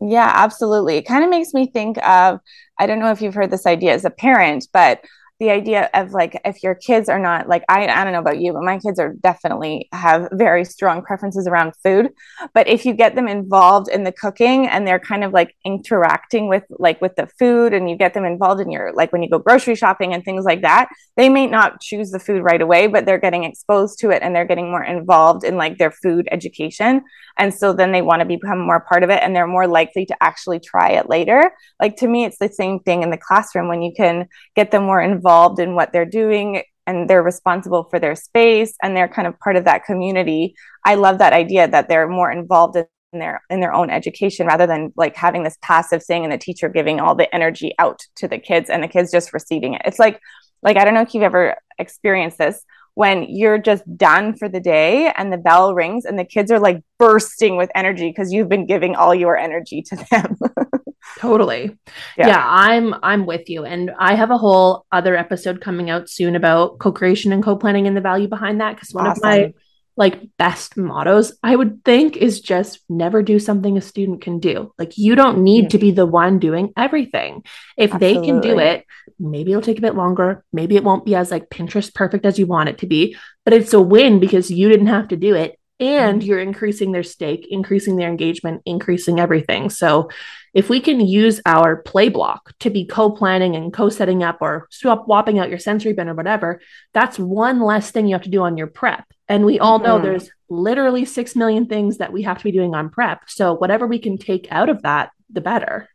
Yeah, 0.00 0.30
absolutely. 0.32 0.96
It 0.96 1.06
kind 1.06 1.24
of 1.24 1.30
makes 1.30 1.52
me 1.52 1.66
think 1.66 1.98
of 2.06 2.40
I 2.78 2.86
don't 2.86 2.98
know 2.98 3.10
if 3.10 3.22
you've 3.22 3.34
heard 3.34 3.50
this 3.50 3.66
idea 3.66 3.92
as 3.92 4.04
a 4.04 4.10
parent, 4.10 4.66
but 4.72 5.00
the 5.40 5.50
idea 5.50 5.90
of 5.94 6.12
like 6.12 6.40
if 6.44 6.62
your 6.62 6.74
kids 6.74 7.08
are 7.08 7.18
not 7.18 7.48
like 7.48 7.64
I, 7.68 7.86
I 7.88 8.04
don't 8.04 8.12
know 8.12 8.20
about 8.20 8.38
you 8.38 8.52
but 8.52 8.62
my 8.62 8.78
kids 8.78 9.00
are 9.00 9.14
definitely 9.14 9.88
have 9.92 10.28
very 10.32 10.64
strong 10.64 11.02
preferences 11.02 11.46
around 11.46 11.72
food. 11.82 12.10
But 12.52 12.68
if 12.68 12.86
you 12.86 12.94
get 12.94 13.16
them 13.16 13.26
involved 13.26 13.88
in 13.88 14.04
the 14.04 14.12
cooking 14.12 14.68
and 14.68 14.86
they're 14.86 15.00
kind 15.00 15.24
of 15.24 15.32
like 15.32 15.56
interacting 15.64 16.48
with 16.48 16.62
like 16.70 17.00
with 17.00 17.16
the 17.16 17.26
food 17.38 17.74
and 17.74 17.90
you 17.90 17.96
get 17.96 18.14
them 18.14 18.24
involved 18.24 18.60
in 18.60 18.70
your 18.70 18.92
like 18.94 19.12
when 19.12 19.22
you 19.22 19.30
go 19.30 19.38
grocery 19.38 19.74
shopping 19.74 20.14
and 20.14 20.24
things 20.24 20.44
like 20.44 20.62
that 20.62 20.88
they 21.16 21.28
may 21.28 21.46
not 21.46 21.80
choose 21.80 22.10
the 22.10 22.20
food 22.20 22.42
right 22.42 22.62
away 22.62 22.86
but 22.86 23.04
they're 23.04 23.18
getting 23.18 23.44
exposed 23.44 23.98
to 23.98 24.10
it 24.10 24.22
and 24.22 24.34
they're 24.34 24.44
getting 24.44 24.70
more 24.70 24.84
involved 24.84 25.44
in 25.44 25.56
like 25.56 25.78
their 25.78 25.90
food 25.90 26.28
education 26.30 27.02
and 27.38 27.52
so 27.52 27.72
then 27.72 27.92
they 27.92 28.02
want 28.02 28.20
to 28.20 28.26
become 28.26 28.58
more 28.58 28.80
part 28.80 29.02
of 29.02 29.10
it 29.10 29.22
and 29.22 29.34
they're 29.34 29.46
more 29.46 29.66
likely 29.66 30.06
to 30.06 30.16
actually 30.22 30.60
try 30.60 30.90
it 30.90 31.08
later. 31.08 31.52
Like 31.80 31.96
to 31.96 32.08
me 32.08 32.24
it's 32.24 32.38
the 32.38 32.48
same 32.48 32.80
thing 32.80 33.02
in 33.02 33.10
the 33.10 33.18
classroom 33.18 33.68
when 33.68 33.82
you 33.82 33.92
can 33.96 34.28
get 34.54 34.70
them 34.70 34.84
more 34.84 35.00
involved 35.00 35.58
in 35.58 35.74
what 35.74 35.92
they're 35.92 36.04
doing 36.04 36.62
and 36.86 37.08
they're 37.08 37.22
responsible 37.22 37.84
for 37.90 37.98
their 37.98 38.14
space 38.14 38.74
and 38.82 38.96
they're 38.96 39.08
kind 39.08 39.26
of 39.26 39.38
part 39.40 39.56
of 39.56 39.64
that 39.64 39.84
community. 39.84 40.54
I 40.84 40.96
love 40.96 41.18
that 41.18 41.32
idea 41.32 41.66
that 41.66 41.88
they're 41.88 42.08
more 42.08 42.30
involved 42.30 42.76
in 42.76 42.86
their 43.12 43.42
in 43.48 43.60
their 43.60 43.72
own 43.72 43.90
education 43.90 44.46
rather 44.46 44.66
than 44.66 44.92
like 44.96 45.16
having 45.16 45.44
this 45.44 45.58
passive 45.62 46.04
thing 46.04 46.24
and 46.24 46.32
the 46.32 46.38
teacher 46.38 46.68
giving 46.68 47.00
all 47.00 47.14
the 47.14 47.32
energy 47.34 47.72
out 47.78 48.00
to 48.16 48.28
the 48.28 48.38
kids 48.38 48.68
and 48.70 48.82
the 48.82 48.88
kids 48.88 49.10
just 49.10 49.32
receiving 49.32 49.74
it. 49.74 49.82
It's 49.84 49.98
like 49.98 50.20
like 50.64 50.76
i 50.76 50.84
don't 50.84 50.94
know 50.94 51.02
if 51.02 51.14
you've 51.14 51.22
ever 51.22 51.54
experienced 51.78 52.38
this 52.38 52.64
when 52.94 53.24
you're 53.28 53.58
just 53.58 53.82
done 53.96 54.34
for 54.34 54.48
the 54.48 54.60
day 54.60 55.12
and 55.16 55.32
the 55.32 55.36
bell 55.36 55.74
rings 55.74 56.04
and 56.04 56.18
the 56.18 56.24
kids 56.24 56.50
are 56.50 56.60
like 56.60 56.82
bursting 56.98 57.56
with 57.56 57.70
energy 57.74 58.08
because 58.08 58.32
you've 58.32 58.48
been 58.48 58.66
giving 58.66 58.94
all 58.94 59.14
your 59.14 59.36
energy 59.36 59.82
to 59.82 59.96
them 60.10 60.36
totally 61.18 61.76
yeah. 62.16 62.28
yeah. 62.28 62.44
i'm 62.46 62.94
i'm 63.02 63.26
with 63.26 63.48
you 63.50 63.64
and 63.64 63.90
i 63.98 64.14
have 64.14 64.30
a 64.30 64.38
whole 64.38 64.86
other 64.92 65.16
episode 65.16 65.60
coming 65.60 65.90
out 65.90 66.08
soon 66.08 66.36
about 66.36 66.78
co-creation 66.78 67.32
and 67.32 67.42
co-planning 67.42 67.86
and 67.86 67.96
the 67.96 68.00
value 68.00 68.28
behind 68.28 68.60
that 68.60 68.74
because 68.74 68.92
one 68.92 69.06
awesome. 69.06 69.18
of 69.18 69.22
my 69.22 69.54
like 69.96 70.28
best 70.38 70.76
mottos 70.76 71.32
i 71.42 71.54
would 71.54 71.84
think 71.84 72.16
is 72.16 72.40
just 72.40 72.80
never 72.88 73.22
do 73.22 73.38
something 73.38 73.76
a 73.76 73.80
student 73.80 74.20
can 74.20 74.38
do 74.38 74.72
like 74.78 74.98
you 74.98 75.14
don't 75.14 75.42
need 75.42 75.62
mm-hmm. 75.62 75.68
to 75.68 75.78
be 75.78 75.90
the 75.90 76.06
one 76.06 76.38
doing 76.38 76.72
everything 76.76 77.42
if 77.76 77.92
Absolutely. 77.92 78.20
they 78.20 78.26
can 78.26 78.40
do 78.40 78.58
it 78.58 78.84
maybe 79.18 79.52
it'll 79.52 79.62
take 79.62 79.78
a 79.78 79.82
bit 79.82 79.94
longer 79.94 80.44
maybe 80.52 80.76
it 80.76 80.84
won't 80.84 81.04
be 81.04 81.14
as 81.14 81.30
like 81.30 81.48
pinterest 81.50 81.94
perfect 81.94 82.26
as 82.26 82.38
you 82.38 82.46
want 82.46 82.68
it 82.68 82.78
to 82.78 82.86
be 82.86 83.16
but 83.44 83.54
it's 83.54 83.72
a 83.72 83.80
win 83.80 84.20
because 84.20 84.50
you 84.50 84.68
didn't 84.68 84.88
have 84.88 85.08
to 85.08 85.16
do 85.16 85.34
it 85.34 85.58
and 85.80 86.20
mm-hmm. 86.20 86.28
you're 86.28 86.40
increasing 86.40 86.92
their 86.92 87.02
stake, 87.02 87.46
increasing 87.50 87.96
their 87.96 88.08
engagement, 88.08 88.62
increasing 88.64 89.18
everything. 89.18 89.70
So 89.70 90.10
if 90.52 90.68
we 90.68 90.80
can 90.80 91.00
use 91.00 91.40
our 91.46 91.76
play 91.76 92.08
block 92.08 92.52
to 92.60 92.70
be 92.70 92.86
co-planning 92.86 93.56
and 93.56 93.72
co-setting 93.72 94.22
up 94.22 94.38
or 94.40 94.68
swap 94.70 95.04
swapping 95.04 95.38
out 95.38 95.50
your 95.50 95.58
sensory 95.58 95.92
bin 95.92 96.08
or 96.08 96.14
whatever, 96.14 96.60
that's 96.92 97.18
one 97.18 97.60
less 97.60 97.90
thing 97.90 98.06
you 98.06 98.14
have 98.14 98.22
to 98.22 98.30
do 98.30 98.42
on 98.42 98.56
your 98.56 98.68
prep. 98.68 99.04
And 99.28 99.44
we 99.44 99.58
all 99.58 99.78
mm-hmm. 99.78 99.86
know 99.86 99.98
there's 99.98 100.30
literally 100.48 101.04
6 101.04 101.36
million 101.36 101.66
things 101.66 101.98
that 101.98 102.12
we 102.12 102.22
have 102.22 102.38
to 102.38 102.44
be 102.44 102.52
doing 102.52 102.74
on 102.74 102.90
prep. 102.90 103.22
So 103.28 103.54
whatever 103.54 103.86
we 103.86 103.98
can 103.98 104.16
take 104.16 104.46
out 104.52 104.68
of 104.68 104.82
that, 104.82 105.10
the 105.30 105.40
better. 105.40 105.88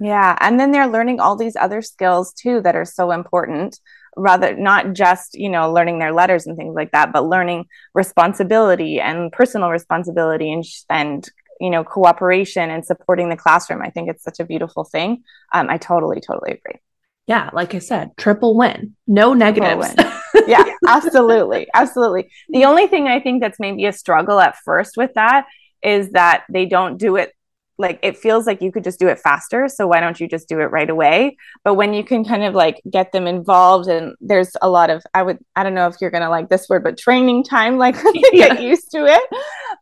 Yeah, 0.00 0.36
and 0.40 0.60
then 0.60 0.70
they're 0.70 0.86
learning 0.86 1.18
all 1.18 1.34
these 1.34 1.56
other 1.56 1.82
skills 1.82 2.32
too 2.32 2.60
that 2.60 2.76
are 2.76 2.84
so 2.84 3.10
important 3.10 3.80
rather 4.18 4.56
not 4.56 4.92
just 4.92 5.34
you 5.34 5.48
know 5.48 5.72
learning 5.72 5.98
their 5.98 6.12
letters 6.12 6.46
and 6.46 6.56
things 6.56 6.74
like 6.74 6.90
that 6.92 7.12
but 7.12 7.24
learning 7.24 7.66
responsibility 7.94 9.00
and 9.00 9.32
personal 9.32 9.70
responsibility 9.70 10.52
and 10.52 10.64
and 10.90 11.28
you 11.60 11.70
know 11.70 11.84
cooperation 11.84 12.70
and 12.70 12.84
supporting 12.84 13.28
the 13.28 13.36
classroom. 13.36 13.82
I 13.82 13.90
think 13.90 14.08
it's 14.08 14.22
such 14.22 14.40
a 14.40 14.44
beautiful 14.44 14.84
thing. 14.84 15.22
Um, 15.52 15.68
i 15.70 15.76
totally 15.78 16.20
totally 16.20 16.52
agree. 16.52 16.80
Yeah 17.26 17.50
like 17.52 17.74
i 17.74 17.78
said 17.78 18.16
triple 18.16 18.56
win 18.56 18.96
no 19.06 19.34
negatives. 19.34 19.94
yeah 20.46 20.64
absolutely 20.86 21.68
absolutely. 21.74 22.30
The 22.48 22.64
only 22.64 22.86
thing 22.86 23.08
i 23.08 23.20
think 23.20 23.40
that's 23.40 23.60
maybe 23.60 23.86
a 23.86 23.92
struggle 23.92 24.40
at 24.40 24.56
first 24.64 24.96
with 24.96 25.14
that 25.14 25.46
is 25.82 26.10
that 26.10 26.44
they 26.50 26.66
don't 26.66 26.96
do 26.98 27.16
it 27.16 27.32
like 27.78 27.98
it 28.02 28.16
feels 28.16 28.46
like 28.46 28.60
you 28.60 28.72
could 28.72 28.84
just 28.84 28.98
do 28.98 29.08
it 29.08 29.18
faster 29.18 29.68
so 29.68 29.86
why 29.86 30.00
don't 30.00 30.20
you 30.20 30.28
just 30.28 30.48
do 30.48 30.60
it 30.60 30.66
right 30.66 30.90
away 30.90 31.36
but 31.64 31.74
when 31.74 31.94
you 31.94 32.04
can 32.04 32.24
kind 32.24 32.42
of 32.42 32.54
like 32.54 32.80
get 32.90 33.12
them 33.12 33.26
involved 33.26 33.88
and 33.88 34.14
there's 34.20 34.50
a 34.62 34.68
lot 34.68 34.90
of 34.90 35.02
i 35.14 35.22
would 35.22 35.38
i 35.56 35.62
don't 35.62 35.74
know 35.74 35.86
if 35.86 35.96
you're 36.00 36.10
going 36.10 36.22
to 36.22 36.28
like 36.28 36.48
this 36.48 36.68
word 36.68 36.82
but 36.82 36.98
training 36.98 37.42
time 37.44 37.78
like 37.78 37.96
yeah. 38.32 38.48
get 38.48 38.62
used 38.62 38.90
to 38.90 39.06
it 39.06 39.22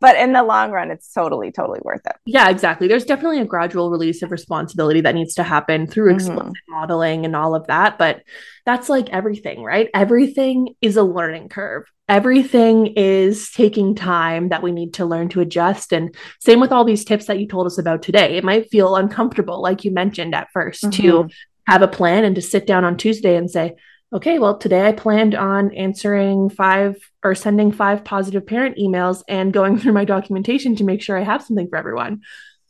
but 0.01 0.17
in 0.17 0.33
the 0.33 0.43
long 0.43 0.71
run 0.71 0.91
it's 0.91 1.13
totally 1.13 1.51
totally 1.51 1.81
worth 1.83 2.01
it 2.07 2.17
yeah 2.25 2.49
exactly 2.49 2.89
there's 2.89 3.05
definitely 3.05 3.41
a 3.41 3.45
gradual 3.45 3.91
release 3.91 4.23
of 4.23 4.31
responsibility 4.31 5.01
that 5.01 5.15
needs 5.15 5.35
to 5.35 5.43
happen 5.43 5.87
through 5.87 6.07
mm-hmm. 6.07 6.17
explicit 6.17 6.47
mm-hmm. 6.47 6.73
modeling 6.73 7.25
and 7.25 7.35
all 7.35 7.55
of 7.55 7.67
that 7.67 7.99
but 7.99 8.23
that's 8.65 8.89
like 8.89 9.09
everything 9.11 9.63
right 9.63 9.89
everything 9.95 10.75
is 10.81 10.97
a 10.97 11.03
learning 11.03 11.49
curve 11.49 11.85
everything 12.09 12.87
is 12.97 13.51
taking 13.51 13.95
time 13.95 14.49
that 14.51 14.63
we 14.63 14.73
need 14.73 14.95
to 14.95 15.05
learn 15.05 15.29
to 15.29 15.41
adjust 15.41 15.93
and 15.93 16.15
same 16.41 16.61
with 16.61 16.73
all 16.73 16.85
these 16.85 17.05
tips 17.05 17.27
that 17.27 17.39
you 17.39 17.47
told 17.47 17.67
us 17.67 17.79
about 17.79 18.03
today 18.03 18.37
it 18.37 18.45
might 18.45 18.71
feel 18.71 18.97
uncomfortable 18.97 19.61
like 19.61 19.85
you 19.85 19.91
mentioned 19.91 20.35
at 20.35 20.49
1st 20.57 20.85
mm-hmm. 20.85 20.91
to 20.91 21.29
have 21.67 21.83
a 21.83 21.89
plan 21.89 22.25
and 22.25 22.37
to 22.37 22.43
sit 22.43 22.67
down 22.67 22.85
on 22.85 22.97
tuesday 22.97 23.37
and 23.37 23.51
say 23.51 23.75
okay 24.13 24.39
well 24.39 24.57
today 24.57 24.87
i 24.87 24.93
planned 24.93 25.35
on 25.35 25.73
answering 25.75 26.49
five 26.49 26.97
or 27.23 27.35
sending 27.35 27.73
five 27.73 28.05
positive 28.05 28.47
parent 28.47 28.77
emails 28.77 29.23
and 29.29 29.53
going 29.53 29.79
through 29.79 29.93
my 29.93 30.05
documentation 30.05 30.77
to 30.77 30.85
make 30.85 31.03
sure 31.03 31.19
i 31.19 31.23
have 31.23 31.43
something 31.43 31.69
for 31.69 31.77
everyone 31.77 32.21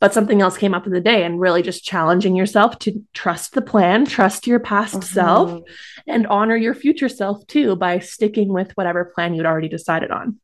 but 0.01 0.13
something 0.13 0.43
else 0.43 0.59
came 0.59 0.75
up 0.75 0.87
in 0.87 0.93
the 0.93 1.01
day 1.01 1.25
and 1.25 1.41
really 1.41 1.63
just 1.63 1.85
challenging 1.85 2.37
yourself 2.37 2.79
to 2.81 3.03
trust 3.15 3.55
the 3.55 3.63
plan, 3.63 4.05
trust 4.05 4.47
your 4.47 4.61
past 4.61 4.95
mm-hmm. 4.95 5.15
self, 5.15 5.63
and 6.07 6.27
honor 6.27 6.57
your 6.57 6.75
future 6.75 7.09
self 7.09 7.47
too 7.47 7.77
by 7.77 7.99
sticking 7.99 8.53
with 8.53 8.73
whatever 8.73 9.07
plan 9.07 9.35
you'd 9.35 9.47
already 9.47 9.69
decided 9.69 10.11
on. 10.11 10.39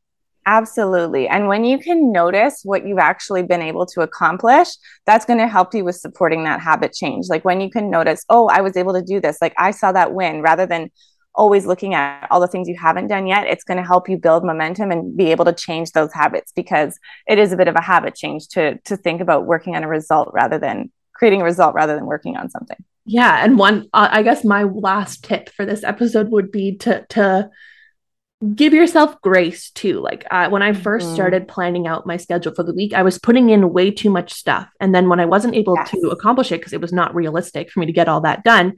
Absolutely. 0.45 1.27
And 1.27 1.47
when 1.47 1.63
you 1.63 1.77
can 1.77 2.11
notice 2.11 2.61
what 2.63 2.85
you've 2.85 2.99
actually 2.99 3.43
been 3.43 3.61
able 3.61 3.85
to 3.87 4.01
accomplish, 4.01 4.67
that's 5.05 5.25
going 5.25 5.39
to 5.39 5.47
help 5.47 5.73
you 5.73 5.85
with 5.85 5.95
supporting 5.95 6.43
that 6.43 6.59
habit 6.59 6.93
change. 6.93 7.27
Like 7.29 7.45
when 7.45 7.61
you 7.61 7.69
can 7.69 7.89
notice, 7.89 8.25
oh, 8.29 8.49
I 8.49 8.61
was 8.61 8.75
able 8.75 8.93
to 8.93 9.01
do 9.01 9.21
this, 9.21 9.37
like 9.41 9.53
I 9.57 9.71
saw 9.71 9.91
that 9.93 10.13
win 10.13 10.41
rather 10.41 10.65
than 10.65 10.91
always 11.35 11.65
looking 11.65 11.93
at 11.93 12.27
all 12.29 12.39
the 12.39 12.47
things 12.47 12.67
you 12.67 12.77
haven't 12.79 13.07
done 13.07 13.25
yet, 13.25 13.47
it's 13.47 13.63
going 13.63 13.77
to 13.77 13.83
help 13.83 14.07
you 14.09 14.17
build 14.17 14.43
momentum 14.43 14.91
and 14.91 15.15
be 15.15 15.31
able 15.31 15.45
to 15.45 15.53
change 15.53 15.91
those 15.91 16.13
habits 16.13 16.51
because 16.51 16.99
it 17.27 17.39
is 17.39 17.51
a 17.51 17.57
bit 17.57 17.67
of 17.67 17.75
a 17.75 17.81
habit 17.81 18.15
change 18.15 18.47
to 18.49 18.77
to 18.79 18.95
think 18.97 19.21
about 19.21 19.45
working 19.45 19.75
on 19.75 19.83
a 19.83 19.87
result 19.87 20.29
rather 20.33 20.59
than 20.59 20.91
creating 21.15 21.41
a 21.41 21.45
result 21.45 21.73
rather 21.73 21.95
than 21.95 22.05
working 22.05 22.35
on 22.37 22.49
something. 22.49 22.77
Yeah, 23.05 23.43
and 23.43 23.57
one 23.57 23.87
uh, 23.93 24.09
I 24.11 24.23
guess 24.23 24.43
my 24.43 24.63
last 24.63 25.23
tip 25.23 25.49
for 25.49 25.65
this 25.65 25.83
episode 25.83 26.29
would 26.29 26.51
be 26.51 26.77
to 26.77 27.05
to 27.09 27.49
give 28.55 28.73
yourself 28.73 29.21
grace 29.21 29.71
too. 29.71 30.01
Like 30.01 30.25
uh, 30.29 30.49
when 30.49 30.61
I 30.61 30.71
1st 30.71 31.01
mm-hmm. 31.01 31.13
started 31.13 31.47
planning 31.47 31.87
out 31.87 32.05
my 32.05 32.17
schedule 32.17 32.53
for 32.53 32.63
the 32.63 32.73
week, 32.73 32.93
I 32.93 33.03
was 33.03 33.19
putting 33.19 33.49
in 33.49 33.73
way 33.73 33.91
too 33.91 34.09
much 34.09 34.33
stuff. 34.33 34.69
And 34.79 34.93
then 34.93 35.09
when 35.09 35.19
I 35.19 35.25
wasn't 35.25 35.55
able 35.55 35.75
yes. 35.75 35.91
to 35.91 36.09
accomplish 36.09 36.51
it 36.51 36.59
because 36.59 36.73
it 36.73 36.81
was 36.81 36.93
not 36.93 37.15
realistic 37.15 37.71
for 37.71 37.79
me 37.79 37.85
to 37.85 37.93
get 37.93 38.09
all 38.09 38.21
that 38.21 38.43
done, 38.43 38.73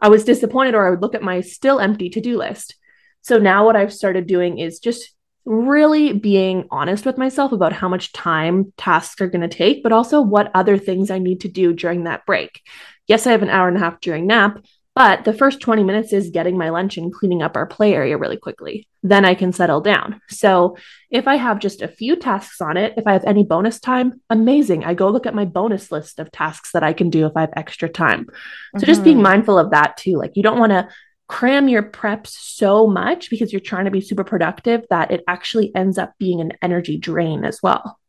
I 0.00 0.08
was 0.08 0.24
disappointed 0.24 0.74
or 0.74 0.86
I 0.86 0.90
would 0.90 1.02
look 1.02 1.14
at 1.14 1.22
my 1.22 1.40
still 1.40 1.80
empty 1.80 2.10
to 2.10 2.20
do 2.20 2.38
list. 2.38 2.76
So 3.22 3.38
now 3.38 3.66
what 3.66 3.76
I've 3.76 3.92
started 3.92 4.26
doing 4.26 4.58
is 4.58 4.78
just 4.78 5.12
really 5.44 6.12
being 6.12 6.66
honest 6.70 7.04
with 7.04 7.18
myself 7.18 7.52
about 7.52 7.72
how 7.72 7.88
much 7.88 8.12
time 8.12 8.72
tasks 8.76 9.20
are 9.20 9.28
going 9.28 9.48
to 9.48 9.56
take, 9.56 9.82
but 9.82 9.92
also 9.92 10.20
what 10.20 10.50
other 10.54 10.78
things 10.78 11.10
I 11.10 11.18
need 11.18 11.40
to 11.40 11.48
do 11.48 11.72
during 11.72 12.04
that 12.04 12.24
break. 12.26 12.62
Yes, 13.06 13.26
I 13.26 13.32
have 13.32 13.42
an 13.42 13.50
hour 13.50 13.68
and 13.68 13.76
a 13.76 13.80
half 13.80 14.00
during 14.00 14.26
nap, 14.26 14.64
but 14.94 15.24
the 15.24 15.32
first 15.32 15.60
20 15.60 15.84
minutes 15.84 16.12
is 16.12 16.30
getting 16.30 16.58
my 16.58 16.70
lunch 16.70 16.96
and 16.96 17.12
cleaning 17.12 17.42
up 17.42 17.56
our 17.56 17.66
play 17.66 17.94
area 17.94 18.18
really 18.18 18.36
quickly. 18.36 18.88
Then 19.02 19.24
I 19.24 19.34
can 19.34 19.52
settle 19.52 19.80
down. 19.80 20.20
So 20.28 20.76
if 21.10 21.28
I 21.28 21.36
have 21.36 21.60
just 21.60 21.80
a 21.80 21.88
few 21.88 22.16
tasks 22.16 22.60
on 22.60 22.76
it, 22.76 22.94
if 22.96 23.06
I 23.06 23.12
have 23.12 23.24
any 23.24 23.44
bonus 23.44 23.78
time, 23.78 24.20
amazing. 24.30 24.84
I 24.84 24.94
go 24.94 25.08
look 25.08 25.26
at 25.26 25.34
my 25.34 25.44
bonus 25.44 25.92
list 25.92 26.18
of 26.18 26.32
tasks 26.32 26.72
that 26.72 26.82
I 26.82 26.92
can 26.92 27.08
do 27.08 27.26
if 27.26 27.32
I 27.36 27.42
have 27.42 27.52
extra 27.56 27.88
time. 27.88 28.26
So 28.26 28.78
mm-hmm. 28.78 28.86
just 28.86 29.04
being 29.04 29.16
mm-hmm. 29.16 29.24
mindful 29.24 29.58
of 29.58 29.70
that 29.70 29.96
too. 29.96 30.16
Like 30.16 30.32
you 30.34 30.42
don't 30.42 30.58
want 30.58 30.72
to 30.72 30.88
cram 31.28 31.68
your 31.68 31.84
preps 31.84 32.28
so 32.28 32.88
much 32.88 33.30
because 33.30 33.52
you're 33.52 33.60
trying 33.60 33.84
to 33.84 33.90
be 33.92 34.00
super 34.00 34.24
productive 34.24 34.84
that 34.90 35.12
it 35.12 35.22
actually 35.28 35.72
ends 35.76 35.96
up 35.96 36.12
being 36.18 36.40
an 36.40 36.52
energy 36.60 36.98
drain 36.98 37.44
as 37.44 37.60
well. 37.62 38.00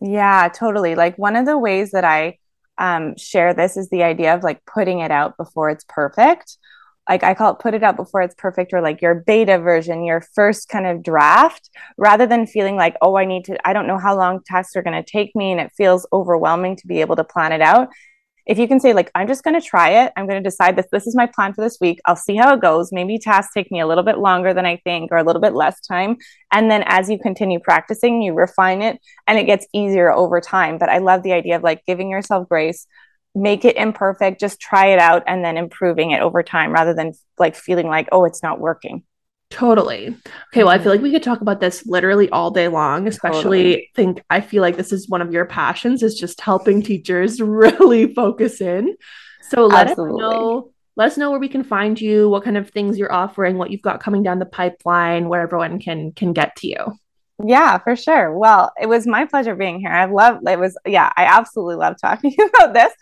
Yeah, 0.00 0.48
totally. 0.48 0.94
Like 0.94 1.18
one 1.18 1.36
of 1.36 1.44
the 1.44 1.58
ways 1.58 1.90
that 1.90 2.04
I 2.04 2.38
um, 2.80 3.16
share 3.16 3.54
this 3.54 3.76
is 3.76 3.88
the 3.90 4.02
idea 4.02 4.34
of 4.34 4.42
like 4.42 4.64
putting 4.66 5.00
it 5.00 5.12
out 5.12 5.36
before 5.36 5.70
it's 5.70 5.84
perfect. 5.88 6.56
Like 7.08 7.22
I 7.22 7.34
call 7.34 7.52
it 7.52 7.58
put 7.60 7.74
it 7.74 7.82
out 7.82 7.96
before 7.96 8.22
it's 8.22 8.34
perfect, 8.36 8.72
or 8.72 8.80
like 8.80 9.02
your 9.02 9.14
beta 9.14 9.58
version, 9.58 10.04
your 10.04 10.22
first 10.34 10.68
kind 10.68 10.86
of 10.86 11.02
draft, 11.02 11.70
rather 11.96 12.26
than 12.26 12.46
feeling 12.46 12.76
like, 12.76 12.96
oh, 13.02 13.16
I 13.16 13.24
need 13.24 13.44
to, 13.46 13.68
I 13.68 13.72
don't 13.72 13.86
know 13.86 13.98
how 13.98 14.16
long 14.16 14.40
tasks 14.46 14.76
are 14.76 14.82
going 14.82 15.02
to 15.02 15.10
take 15.10 15.34
me. 15.36 15.52
And 15.52 15.60
it 15.60 15.72
feels 15.76 16.06
overwhelming 16.12 16.76
to 16.76 16.86
be 16.86 17.00
able 17.00 17.16
to 17.16 17.24
plan 17.24 17.52
it 17.52 17.62
out 17.62 17.88
if 18.50 18.58
you 18.58 18.66
can 18.66 18.80
say 18.80 18.92
like 18.92 19.12
i'm 19.14 19.28
just 19.28 19.44
going 19.44 19.58
to 19.58 19.64
try 19.64 20.04
it 20.04 20.12
i'm 20.16 20.26
going 20.26 20.42
to 20.42 20.46
decide 20.46 20.74
this 20.74 20.86
this 20.90 21.06
is 21.06 21.14
my 21.14 21.26
plan 21.26 21.54
for 21.54 21.62
this 21.62 21.78
week 21.80 22.00
i'll 22.04 22.16
see 22.16 22.36
how 22.36 22.52
it 22.52 22.60
goes. 22.60 22.90
Maybe 22.92 23.16
tasks 23.16 23.54
take 23.54 23.70
me 23.70 23.80
a 23.80 23.86
little 23.86 24.02
bit 24.02 24.18
longer 24.18 24.52
than 24.52 24.66
i 24.66 24.76
think 24.78 25.12
or 25.12 25.18
a 25.18 25.24
little 25.24 25.40
bit 25.40 25.54
less 25.54 25.80
time. 25.80 26.16
And 26.52 26.68
then 26.68 26.82
as 26.86 27.08
you 27.08 27.18
continue 27.18 27.60
practicing 27.60 28.20
you 28.20 28.34
refine 28.34 28.82
it 28.82 28.98
and 29.28 29.38
it 29.38 29.44
gets 29.44 29.66
easier 29.72 30.12
over 30.12 30.40
time. 30.40 30.78
But 30.78 30.88
i 30.88 30.98
love 30.98 31.22
the 31.22 31.32
idea 31.32 31.56
of 31.56 31.62
like 31.62 31.86
giving 31.86 32.10
yourself 32.10 32.48
grace 32.48 32.86
make 33.34 33.64
it 33.64 33.76
imperfect 33.76 34.40
just 34.40 34.60
try 34.60 34.86
it 34.88 34.98
out 34.98 35.22
and 35.28 35.44
then 35.44 35.56
improving 35.56 36.10
it 36.10 36.20
over 36.20 36.42
time 36.42 36.72
rather 36.72 36.92
than 36.92 37.12
like 37.38 37.54
feeling 37.54 37.86
like 37.86 38.08
oh 38.10 38.24
it's 38.24 38.42
not 38.42 38.58
working 38.58 39.04
Totally. 39.50 40.16
Okay, 40.52 40.62
well, 40.62 40.68
I 40.68 40.78
feel 40.78 40.84
mm-hmm. 40.84 40.90
like 40.90 41.00
we 41.02 41.10
could 41.10 41.24
talk 41.24 41.40
about 41.40 41.60
this 41.60 41.84
literally 41.84 42.30
all 42.30 42.50
day 42.50 42.68
long, 42.68 43.08
especially 43.08 43.62
totally. 43.62 43.90
think 43.96 44.22
I 44.30 44.40
feel 44.40 44.62
like 44.62 44.76
this 44.76 44.92
is 44.92 45.08
one 45.08 45.20
of 45.20 45.32
your 45.32 45.44
passions 45.44 46.02
is 46.02 46.14
just 46.14 46.40
helping 46.40 46.82
teachers 46.82 47.40
really 47.40 48.14
focus 48.14 48.60
in. 48.60 48.96
So 49.50 49.66
let 49.66 49.88
Absolutely. 49.88 50.22
us 50.24 50.30
know 50.30 50.72
let 50.96 51.06
us 51.06 51.16
know 51.16 51.30
where 51.30 51.40
we 51.40 51.48
can 51.48 51.64
find 51.64 52.00
you, 52.00 52.28
what 52.28 52.44
kind 52.44 52.56
of 52.56 52.70
things 52.70 52.98
you're 52.98 53.12
offering, 53.12 53.56
what 53.56 53.70
you've 53.70 53.82
got 53.82 54.02
coming 54.02 54.22
down 54.22 54.38
the 54.38 54.46
pipeline, 54.46 55.28
where 55.28 55.40
everyone 55.40 55.80
can 55.80 56.12
can 56.12 56.32
get 56.32 56.54
to 56.56 56.68
you. 56.68 56.98
Yeah, 57.44 57.78
for 57.78 57.96
sure. 57.96 58.36
Well, 58.36 58.72
it 58.80 58.86
was 58.86 59.06
my 59.06 59.24
pleasure 59.24 59.54
being 59.54 59.80
here. 59.80 59.90
I 59.90 60.06
love 60.06 60.40
it 60.46 60.58
was 60.58 60.76
yeah, 60.86 61.12
I 61.16 61.24
absolutely 61.24 61.76
love 61.76 61.96
talking 62.00 62.34
about 62.54 62.74
this. 62.74 62.92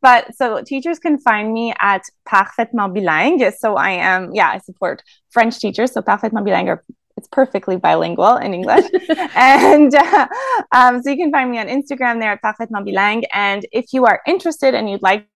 But 0.00 0.34
so 0.34 0.62
teachers 0.62 0.98
can 0.98 1.18
find 1.18 1.52
me 1.52 1.74
at 1.80 2.02
Parfaitement 2.28 2.96
Bilingue. 2.96 3.52
So 3.56 3.76
I 3.76 3.90
am 3.90 4.34
yeah, 4.34 4.48
I 4.48 4.58
support 4.58 5.02
French 5.30 5.58
teachers. 5.58 5.92
So 5.92 6.00
Parfaitement 6.00 6.46
Bilingue 6.46 6.68
are 6.68 6.84
it's 7.16 7.28
perfectly 7.28 7.76
bilingual 7.76 8.36
in 8.36 8.54
English. 8.54 8.86
and 9.36 9.94
uh, 9.94 10.26
um, 10.72 11.02
so 11.02 11.10
you 11.10 11.16
can 11.16 11.30
find 11.30 11.50
me 11.50 11.58
on 11.58 11.68
Instagram 11.68 12.20
there 12.20 12.32
at 12.32 12.42
Parfaitement 12.42 12.86
Bilingue. 12.86 13.24
And 13.32 13.64
if 13.72 13.92
you 13.92 14.04
are 14.06 14.20
interested 14.26 14.74
and 14.74 14.90
you'd 14.90 15.02
like 15.02 15.26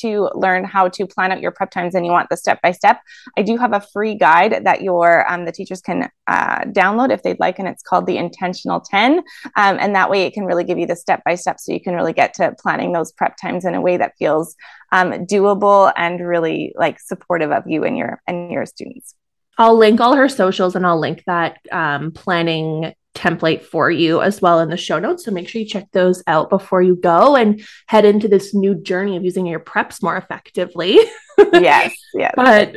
to 0.00 0.30
learn 0.34 0.64
how 0.64 0.88
to 0.88 1.06
plan 1.06 1.32
out 1.32 1.40
your 1.40 1.50
prep 1.50 1.70
times 1.70 1.94
and 1.94 2.04
you 2.04 2.12
want 2.12 2.28
the 2.30 2.36
step 2.36 2.60
by 2.62 2.72
step, 2.72 3.00
I 3.36 3.42
do 3.42 3.56
have 3.56 3.72
a 3.72 3.80
free 3.80 4.14
guide 4.14 4.64
that 4.64 4.82
your 4.82 5.30
um, 5.30 5.44
the 5.44 5.52
teachers 5.52 5.80
can 5.80 6.10
uh, 6.26 6.60
download 6.66 7.10
if 7.10 7.22
they'd 7.22 7.40
like, 7.40 7.58
and 7.58 7.68
it's 7.68 7.82
called 7.82 8.06
the 8.06 8.18
Intentional 8.18 8.80
Ten. 8.80 9.18
Um, 9.56 9.78
and 9.80 9.94
that 9.94 10.10
way, 10.10 10.22
it 10.22 10.34
can 10.34 10.44
really 10.44 10.64
give 10.64 10.78
you 10.78 10.86
the 10.86 10.96
step 10.96 11.22
by 11.24 11.34
step, 11.34 11.60
so 11.60 11.72
you 11.72 11.80
can 11.80 11.94
really 11.94 12.12
get 12.12 12.34
to 12.34 12.54
planning 12.58 12.92
those 12.92 13.12
prep 13.12 13.36
times 13.36 13.64
in 13.64 13.74
a 13.74 13.80
way 13.80 13.96
that 13.96 14.14
feels 14.18 14.54
um, 14.92 15.12
doable 15.26 15.92
and 15.96 16.26
really 16.26 16.72
like 16.76 17.00
supportive 17.00 17.52
of 17.52 17.64
you 17.66 17.84
and 17.84 17.96
your 17.96 18.20
and 18.26 18.50
your 18.50 18.66
students. 18.66 19.14
I'll 19.58 19.76
link 19.76 20.00
all 20.00 20.14
her 20.14 20.28
socials 20.28 20.76
and 20.76 20.86
I'll 20.86 21.00
link 21.00 21.24
that 21.26 21.58
um, 21.70 22.12
planning 22.12 22.94
template 23.14 23.62
for 23.62 23.90
you 23.90 24.22
as 24.22 24.40
well 24.40 24.60
in 24.60 24.70
the 24.70 24.76
show 24.76 24.98
notes. 24.98 25.24
So 25.24 25.32
make 25.32 25.48
sure 25.48 25.60
you 25.60 25.66
check 25.66 25.88
those 25.92 26.22
out 26.26 26.48
before 26.48 26.80
you 26.80 26.94
go 26.94 27.34
and 27.34 27.60
head 27.86 28.04
into 28.04 28.28
this 28.28 28.54
new 28.54 28.76
journey 28.76 29.16
of 29.16 29.24
using 29.24 29.44
your 29.44 29.60
preps 29.60 30.02
more 30.02 30.16
effectively. 30.16 30.98
yes, 31.52 31.94
yes. 32.14 32.32
But 32.36 32.76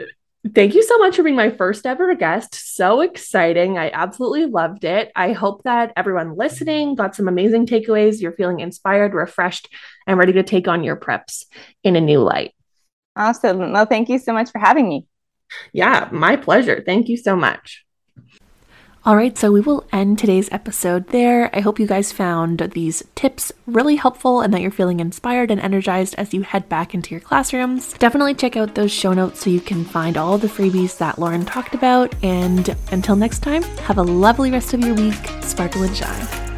Thank 0.55 0.73
you 0.73 0.81
so 0.81 0.97
much 0.97 1.15
for 1.15 1.21
being 1.21 1.35
my 1.35 1.51
first 1.51 1.85
ever 1.85 2.15
guest. 2.15 2.55
So 2.75 3.01
exciting. 3.01 3.77
I 3.77 3.91
absolutely 3.91 4.47
loved 4.47 4.83
it. 4.85 5.11
I 5.15 5.33
hope 5.33 5.61
that 5.63 5.93
everyone 5.95 6.35
listening 6.35 6.95
got 6.95 7.15
some 7.15 7.27
amazing 7.27 7.67
takeaways. 7.67 8.21
You're 8.21 8.31
feeling 8.31 8.59
inspired, 8.59 9.13
refreshed, 9.13 9.69
and 10.07 10.17
ready 10.17 10.33
to 10.33 10.41
take 10.41 10.67
on 10.67 10.83
your 10.83 10.95
preps 10.95 11.45
in 11.83 11.95
a 11.95 12.01
new 12.01 12.21
light. 12.21 12.55
Awesome. 13.15 13.71
Well, 13.71 13.85
thank 13.85 14.09
you 14.09 14.17
so 14.17 14.33
much 14.33 14.49
for 14.49 14.57
having 14.57 14.89
me. 14.89 15.05
Yeah, 15.73 16.09
my 16.11 16.35
pleasure. 16.35 16.83
Thank 16.85 17.07
you 17.07 17.17
so 17.17 17.35
much. 17.35 17.85
All 19.03 19.15
right, 19.15 19.35
so 19.35 19.51
we 19.51 19.61
will 19.61 19.83
end 19.91 20.19
today's 20.19 20.47
episode 20.51 21.07
there. 21.07 21.49
I 21.55 21.61
hope 21.61 21.79
you 21.79 21.87
guys 21.87 22.11
found 22.11 22.59
these 22.75 23.01
tips 23.15 23.51
really 23.65 23.95
helpful 23.95 24.41
and 24.41 24.53
that 24.53 24.61
you're 24.61 24.69
feeling 24.69 24.99
inspired 24.99 25.49
and 25.49 25.59
energized 25.59 26.13
as 26.19 26.35
you 26.35 26.43
head 26.43 26.69
back 26.69 26.93
into 26.93 27.09
your 27.09 27.19
classrooms. 27.19 27.93
Definitely 27.93 28.35
check 28.35 28.55
out 28.55 28.75
those 28.75 28.91
show 28.91 29.13
notes 29.13 29.39
so 29.39 29.49
you 29.49 29.59
can 29.59 29.85
find 29.85 30.17
all 30.17 30.37
the 30.37 30.47
freebies 30.47 30.99
that 30.99 31.17
Lauren 31.17 31.45
talked 31.45 31.73
about. 31.73 32.13
And 32.23 32.75
until 32.91 33.15
next 33.15 33.39
time, 33.39 33.63
have 33.63 33.97
a 33.97 34.03
lovely 34.03 34.51
rest 34.51 34.75
of 34.75 34.81
your 34.81 34.93
week. 34.93 35.15
Sparkle 35.41 35.81
and 35.81 35.97
shine. 35.97 36.50